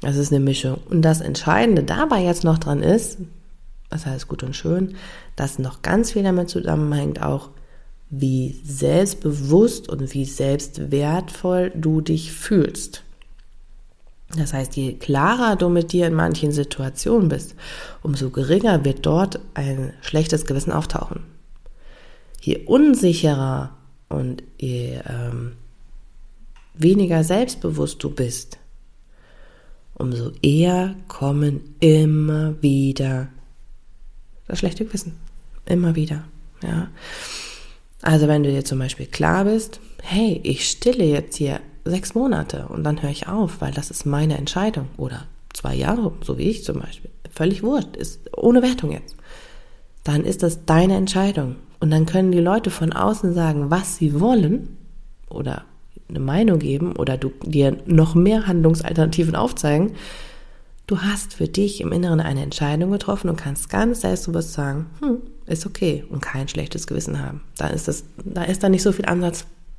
Das 0.00 0.14
ist 0.14 0.30
eine 0.30 0.38
Mischung. 0.38 0.78
Und 0.88 1.02
das 1.02 1.20
Entscheidende 1.20 1.82
dabei 1.82 2.22
jetzt 2.22 2.44
noch 2.44 2.58
dran 2.58 2.80
ist, 2.80 3.18
das 3.90 4.06
heißt 4.06 4.28
gut 4.28 4.44
und 4.44 4.54
schön, 4.54 4.94
dass 5.34 5.58
noch 5.58 5.82
ganz 5.82 6.12
viel 6.12 6.22
damit 6.22 6.50
zusammenhängt 6.50 7.20
auch, 7.20 7.50
wie 8.10 8.60
selbstbewusst 8.64 9.88
und 9.88 10.14
wie 10.14 10.24
selbstwertvoll 10.24 11.72
du 11.74 12.00
dich 12.00 12.30
fühlst. 12.30 13.02
Das 14.36 14.54
heißt, 14.54 14.76
je 14.76 14.94
klarer 14.94 15.56
du 15.56 15.68
mit 15.68 15.92
dir 15.92 16.06
in 16.06 16.14
manchen 16.14 16.52
Situationen 16.52 17.28
bist, 17.28 17.54
umso 18.02 18.30
geringer 18.30 18.84
wird 18.84 19.04
dort 19.04 19.40
ein 19.54 19.92
schlechtes 20.00 20.46
Gewissen 20.46 20.72
auftauchen. 20.72 21.20
Je 22.40 22.64
unsicherer 22.64 23.76
und 24.08 24.42
je 24.58 25.00
ähm, 25.06 25.52
weniger 26.74 27.24
selbstbewusst 27.24 28.02
du 28.02 28.10
bist, 28.10 28.58
umso 29.94 30.32
eher 30.40 30.96
kommen 31.08 31.74
immer 31.80 32.60
wieder 32.62 33.28
das 34.48 34.58
schlechte 34.58 34.84
Gewissen. 34.84 35.18
Immer 35.66 35.94
wieder. 35.94 36.24
Ja. 36.62 36.88
Also 38.00 38.26
wenn 38.28 38.42
du 38.42 38.50
dir 38.50 38.64
zum 38.64 38.78
Beispiel 38.78 39.06
klar 39.06 39.44
bist, 39.44 39.78
hey, 40.02 40.40
ich 40.42 40.68
stille 40.68 41.04
jetzt 41.04 41.36
hier 41.36 41.60
sechs 41.84 42.14
Monate 42.14 42.66
und 42.68 42.84
dann 42.84 43.02
höre 43.02 43.10
ich 43.10 43.28
auf, 43.28 43.60
weil 43.60 43.72
das 43.72 43.90
ist 43.90 44.06
meine 44.06 44.38
Entscheidung. 44.38 44.88
Oder 44.96 45.26
zwei 45.52 45.74
Jahre, 45.74 46.12
so 46.22 46.38
wie 46.38 46.50
ich 46.50 46.64
zum 46.64 46.80
Beispiel. 46.80 47.10
Völlig 47.30 47.62
wurscht, 47.62 47.96
ist 47.96 48.20
ohne 48.36 48.62
Wertung 48.62 48.92
jetzt. 48.92 49.16
Dann 50.04 50.24
ist 50.24 50.42
das 50.42 50.64
deine 50.64 50.96
Entscheidung. 50.96 51.56
Und 51.80 51.90
dann 51.90 52.06
können 52.06 52.32
die 52.32 52.40
Leute 52.40 52.70
von 52.70 52.92
außen 52.92 53.34
sagen, 53.34 53.70
was 53.70 53.96
sie 53.96 54.20
wollen 54.20 54.76
oder 55.28 55.64
eine 56.08 56.20
Meinung 56.20 56.58
geben 56.58 56.94
oder 56.96 57.16
du 57.16 57.32
dir 57.42 57.76
noch 57.86 58.14
mehr 58.14 58.46
Handlungsalternativen 58.46 59.34
aufzeigen. 59.34 59.92
Du 60.86 61.00
hast 61.00 61.34
für 61.34 61.48
dich 61.48 61.80
im 61.80 61.90
Inneren 61.90 62.20
eine 62.20 62.42
Entscheidung 62.42 62.90
getroffen 62.90 63.30
und 63.30 63.36
kannst 63.36 63.70
ganz 63.70 64.02
selbstbewusst 64.02 64.52
sagen, 64.52 64.86
hm, 65.00 65.18
ist 65.46 65.64
okay 65.66 66.04
und 66.08 66.20
kein 66.20 66.48
schlechtes 66.48 66.86
Gewissen 66.86 67.20
haben. 67.20 67.40
Da 67.56 67.68
ist 67.68 67.88
das, 67.88 68.04
da 68.24 68.42
ist 68.44 68.62
da 68.62 68.68
nicht 68.68 68.82
so 68.82 68.92
viel 68.92 69.06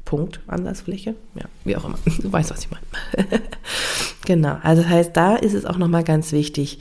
Ansatzpunkt, 0.03 0.39
Ansatzfläche, 0.47 1.15
ja, 1.35 1.45
wie 1.63 1.75
auch 1.75 1.85
immer. 1.85 1.97
Du 2.21 2.31
weißt, 2.31 2.51
was 2.51 2.61
ich 2.61 2.69
meine. 2.71 3.41
genau. 4.25 4.57
Also 4.61 4.81
das 4.81 4.91
heißt, 4.91 5.11
da 5.17 5.35
ist 5.35 5.53
es 5.53 5.65
auch 5.65 5.77
nochmal 5.77 6.03
ganz 6.03 6.31
wichtig, 6.31 6.79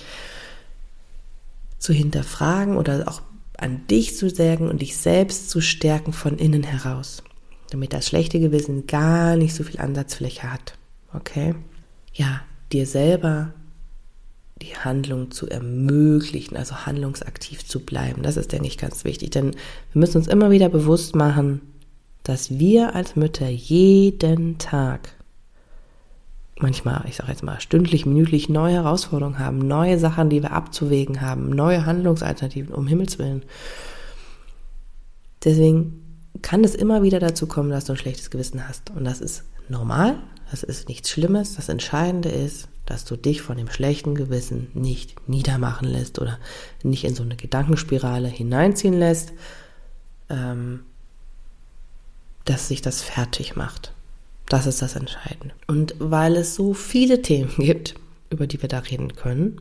zu 1.79 1.93
hinterfragen 1.93 2.77
oder 2.77 3.09
auch 3.09 3.23
an 3.59 3.87
dich 3.89 4.17
zu 4.17 4.29
sagen 4.31 4.69
und 4.69 4.83
dich 4.83 4.97
selbst 4.97 5.51
zu 5.51 5.61
stärken 5.61 6.13
von 6.13 6.39
innen 6.39 6.63
heraus, 6.63 7.23
damit 7.71 7.93
das 7.93 8.07
schlechte 8.07 8.39
Gewissen 8.39 8.87
gar 8.87 9.37
nicht 9.37 9.55
so 9.55 9.65
viel 9.65 9.81
Ansatzfläche 9.81 10.53
hat. 10.53 10.75
Okay? 11.13 11.55
Ja, 12.13 12.43
dir 12.73 12.87
selber 12.87 13.53
die 14.61 14.77
Handlung 14.77 15.33
zu 15.33 15.49
ermöglichen, 15.49 16.57
also 16.57 16.87
handlungsaktiv 16.87 17.67
zu 17.67 17.81
bleiben. 17.81 18.23
Das 18.23 18.37
ist, 18.37 18.53
denke 18.53 18.69
ich, 18.69 18.79
ganz 18.79 19.05
wichtig. 19.05 19.31
Denn 19.31 19.51
wir 19.93 19.99
müssen 19.99 20.19
uns 20.19 20.29
immer 20.29 20.53
wieder 20.53 20.69
bewusst 20.69 21.17
machen, 21.17 21.72
dass 22.23 22.59
wir 22.59 22.95
als 22.95 23.17
Mütter 23.17 23.49
jeden 23.49 24.59
Tag, 24.59 25.15
manchmal, 26.59 27.05
ich 27.09 27.17
sage 27.17 27.31
jetzt 27.31 27.43
mal, 27.43 27.61
stündlich, 27.61 28.07
minütlich 28.07 28.49
neue 28.49 28.75
Herausforderungen 28.75 29.39
haben, 29.39 29.59
neue 29.59 29.99
Sachen, 29.99 30.31
die 30.31 30.43
wir 30.43 30.53
abzuwägen 30.53 31.21
haben, 31.21 31.51
neue 31.51 31.85
Handlungsalternativen, 31.85 32.75
um 32.75 32.87
Himmels 32.87 33.19
Willen. 33.19 33.43
Deswegen 35.45 36.03
kann 36.41 36.65
es 36.65 36.75
immer 36.75 37.03
wieder 37.03 37.19
dazu 37.19 37.47
kommen, 37.47 37.71
dass 37.71 37.85
du 37.85 37.93
ein 37.93 37.99
schlechtes 37.99 38.31
Gewissen 38.31 38.67
hast. 38.69 38.91
Und 38.91 39.05
das 39.05 39.21
ist 39.21 39.45
normal, 39.69 40.19
das 40.51 40.63
ist 40.63 40.89
nichts 40.89 41.11
Schlimmes. 41.11 41.57
Das 41.57 41.69
Entscheidende 41.69 42.29
ist, 42.29 42.69
dass 42.87 43.05
du 43.05 43.17
dich 43.17 43.43
von 43.43 43.57
dem 43.57 43.69
schlechten 43.69 44.15
Gewissen 44.15 44.69
nicht 44.75 45.29
niedermachen 45.29 45.89
lässt 45.89 46.19
oder 46.19 46.39
nicht 46.83 47.05
in 47.05 47.15
so 47.15 47.23
eine 47.23 47.37
Gedankenspirale 47.37 48.29
hineinziehen 48.29 48.99
lässt, 48.99 49.33
ähm, 50.29 50.81
dass 52.45 52.69
sich 52.69 52.83
das 52.83 53.03
fertig 53.03 53.57
macht. 53.57 53.93
Das 54.49 54.67
ist 54.67 54.83
das 54.83 54.97
Entscheidende. 54.97 55.55
Und 55.67 55.95
weil 55.99 56.37
es 56.37 56.55
so 56.55 56.75
viele 56.75 57.23
Themen 57.23 57.53
gibt, 57.57 57.95
über 58.31 58.47
die 58.47 58.61
wir 58.61 58.69
da 58.69 58.81
reden 58.81 59.15
können, 59.15 59.57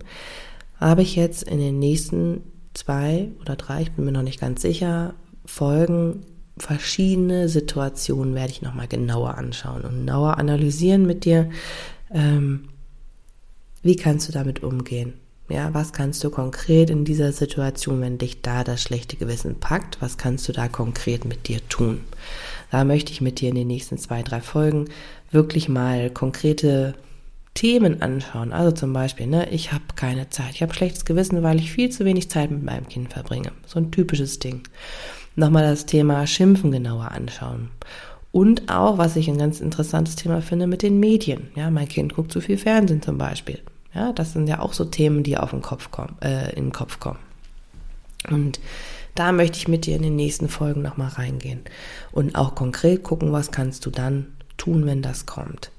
habe 0.79 1.01
ich 1.01 1.15
jetzt 1.15 1.43
in 1.43 1.59
den 1.59 1.79
nächsten 1.79 2.41
zwei 2.73 3.29
oder 3.41 3.55
drei, 3.55 3.83
ich 3.83 3.91
bin 3.91 4.05
mir 4.05 4.11
noch 4.11 4.23
nicht 4.23 4.39
ganz 4.39 4.61
sicher, 4.61 5.13
Folgen 5.45 6.25
verschiedene 6.57 7.49
Situationen 7.49 8.35
werde 8.35 8.51
ich 8.51 8.61
nochmal 8.61 8.87
genauer 8.87 9.37
anschauen 9.37 9.81
und 9.81 9.91
genauer 9.91 10.37
analysieren 10.37 11.05
mit 11.05 11.25
dir, 11.25 11.49
ähm, 12.11 12.69
wie 13.81 13.95
kannst 13.95 14.27
du 14.27 14.31
damit 14.31 14.63
umgehen? 14.63 15.13
Ja, 15.51 15.73
was 15.73 15.91
kannst 15.91 16.23
du 16.23 16.29
konkret 16.29 16.89
in 16.89 17.03
dieser 17.03 17.33
Situation, 17.33 17.99
wenn 17.99 18.17
dich 18.17 18.41
da 18.41 18.63
das 18.63 18.81
schlechte 18.81 19.17
Gewissen 19.17 19.59
packt, 19.59 20.01
was 20.01 20.17
kannst 20.17 20.47
du 20.47 20.53
da 20.53 20.69
konkret 20.69 21.25
mit 21.25 21.49
dir 21.49 21.59
tun? 21.67 21.99
Da 22.71 22.85
möchte 22.85 23.11
ich 23.11 23.19
mit 23.19 23.41
dir 23.41 23.49
in 23.49 23.55
den 23.55 23.67
nächsten 23.67 23.97
zwei, 23.97 24.23
drei 24.23 24.39
Folgen 24.39 24.85
wirklich 25.29 25.67
mal 25.67 26.09
konkrete 26.09 26.95
Themen 27.53 28.01
anschauen. 28.01 28.53
Also 28.53 28.71
zum 28.71 28.93
Beispiel, 28.93 29.27
ne, 29.27 29.49
ich 29.49 29.73
habe 29.73 29.83
keine 29.97 30.29
Zeit, 30.29 30.51
ich 30.53 30.61
habe 30.61 30.73
schlechtes 30.73 31.03
Gewissen, 31.03 31.43
weil 31.43 31.59
ich 31.59 31.73
viel 31.73 31.89
zu 31.89 32.05
wenig 32.05 32.29
Zeit 32.29 32.49
mit 32.49 32.63
meinem 32.63 32.87
Kind 32.87 33.11
verbringe. 33.11 33.51
So 33.65 33.79
ein 33.79 33.91
typisches 33.91 34.39
Ding. 34.39 34.61
Nochmal 35.35 35.63
das 35.63 35.85
Thema 35.85 36.25
Schimpfen 36.27 36.71
genauer 36.71 37.11
anschauen. 37.11 37.71
Und 38.31 38.71
auch, 38.71 38.97
was 38.97 39.17
ich 39.17 39.29
ein 39.29 39.37
ganz 39.37 39.59
interessantes 39.59 40.15
Thema 40.15 40.41
finde, 40.41 40.65
mit 40.65 40.81
den 40.81 40.99
Medien. 41.01 41.49
Ja, 41.55 41.69
mein 41.69 41.89
Kind 41.89 42.15
guckt 42.15 42.31
zu 42.31 42.39
viel 42.39 42.57
Fernsehen 42.57 43.01
zum 43.01 43.17
Beispiel. 43.17 43.59
Ja, 43.93 44.13
das 44.13 44.33
sind 44.33 44.47
ja 44.47 44.59
auch 44.59 44.73
so 44.73 44.85
Themen, 44.85 45.23
die 45.23 45.37
auf 45.37 45.51
den 45.51 45.61
Kopf 45.61 45.91
kommen, 45.91 46.15
äh, 46.21 46.49
in 46.55 46.65
den 46.65 46.71
Kopf 46.71 46.99
kommen. 46.99 47.19
Und 48.29 48.59
da 49.15 49.31
möchte 49.31 49.57
ich 49.57 49.67
mit 49.67 49.85
dir 49.85 49.95
in 49.95 50.03
den 50.03 50.15
nächsten 50.15 50.47
Folgen 50.47 50.81
nochmal 50.81 51.09
reingehen 51.09 51.61
und 52.11 52.35
auch 52.35 52.55
konkret 52.55 53.03
gucken, 53.03 53.31
was 53.31 53.51
kannst 53.51 53.85
du 53.85 53.89
dann 53.89 54.27
tun, 54.57 54.85
wenn 54.85 55.01
das 55.01 55.25
kommt. 55.25 55.71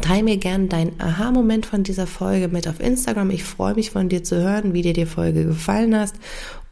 Teil 0.00 0.22
mir 0.22 0.38
gern 0.38 0.70
deinen 0.70 0.98
Aha-Moment 1.00 1.66
von 1.66 1.82
dieser 1.82 2.06
Folge 2.06 2.48
mit 2.48 2.66
auf 2.66 2.80
Instagram. 2.80 3.30
Ich 3.30 3.44
freue 3.44 3.74
mich 3.74 3.90
von 3.90 4.08
dir 4.08 4.24
zu 4.24 4.36
hören, 4.36 4.72
wie 4.72 4.80
dir 4.80 4.94
die 4.94 5.04
Folge 5.04 5.44
gefallen 5.44 5.94
hast. 5.94 6.16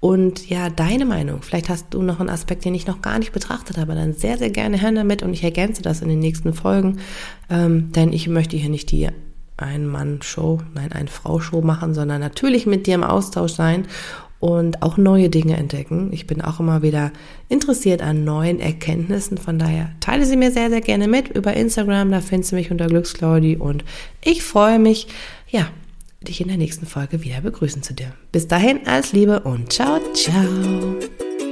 Und 0.00 0.48
ja, 0.48 0.70
deine 0.70 1.04
Meinung. 1.04 1.42
Vielleicht 1.42 1.68
hast 1.68 1.88
du 1.90 2.00
noch 2.00 2.20
einen 2.20 2.30
Aspekt, 2.30 2.64
den 2.64 2.74
ich 2.74 2.87
noch 2.87 3.02
gar 3.02 3.18
nicht 3.18 3.33
betrachtet 3.33 3.76
habe. 3.76 3.94
Dann 3.94 4.14
sehr, 4.14 4.38
sehr 4.38 4.48
gerne 4.48 4.80
her 4.80 4.92
damit 4.92 5.22
und 5.22 5.35
ich 5.35 5.44
ergänze 5.44 5.83
das 5.83 6.00
in 6.00 6.09
den 6.09 6.20
nächsten 6.20 6.54
Folgen. 6.54 7.00
Ähm, 7.50 7.92
denn 7.92 8.14
ich 8.14 8.26
möchte 8.26 8.56
hier 8.56 8.70
nicht 8.70 8.90
die 8.90 9.00
ein-Mann-Show, 9.61 10.61
nein, 10.75 10.92
ein-Frau-Show 10.92 11.62
machen, 11.62 11.94
sondern 11.94 12.20
natürlich 12.20 12.66
mit 12.66 12.87
dir 12.87 12.94
im 12.94 13.05
Austausch 13.05 13.53
sein 13.53 13.87
und 14.40 14.83
auch 14.83 14.96
neue 14.96 15.29
Dinge 15.29 15.57
entdecken. 15.57 16.11
Ich 16.12 16.27
bin 16.27 16.40
auch 16.40 16.61
immer 16.61 16.83
wieder 16.83 17.12
interessiert 17.49 18.03
an 18.03 18.25
neuen 18.25 18.59
Erkenntnissen. 18.59 19.38
Von 19.38 19.59
daher 19.59 19.90
teile 20.01 20.25
sie 20.25 20.37
mir 20.37 20.51
sehr, 20.51 20.70
sehr 20.70 20.81
gerne 20.81 21.09
mit 21.09 21.29
über 21.29 21.55
Instagram. 21.55 22.11
Da 22.11 22.20
findest 22.20 22.53
du 22.53 22.57
mich 22.57 22.70
unter 22.70 22.87
Glücksclaudi 22.87 23.57
und 23.57 23.85
ich 24.25 24.42
freue 24.42 24.79
mich, 24.79 25.09
ja, 25.49 25.68
dich 26.23 26.40
in 26.40 26.49
der 26.49 26.57
nächsten 26.57 26.87
Folge 26.87 27.23
wieder 27.23 27.40
begrüßen 27.42 27.83
zu 27.83 27.94
dir. 27.94 28.12
Bis 28.33 28.49
dahin, 28.49 28.87
alles 28.87 29.12
Liebe 29.12 29.40
und 29.40 29.73
ciao, 29.73 30.01
ciao. 30.14 31.50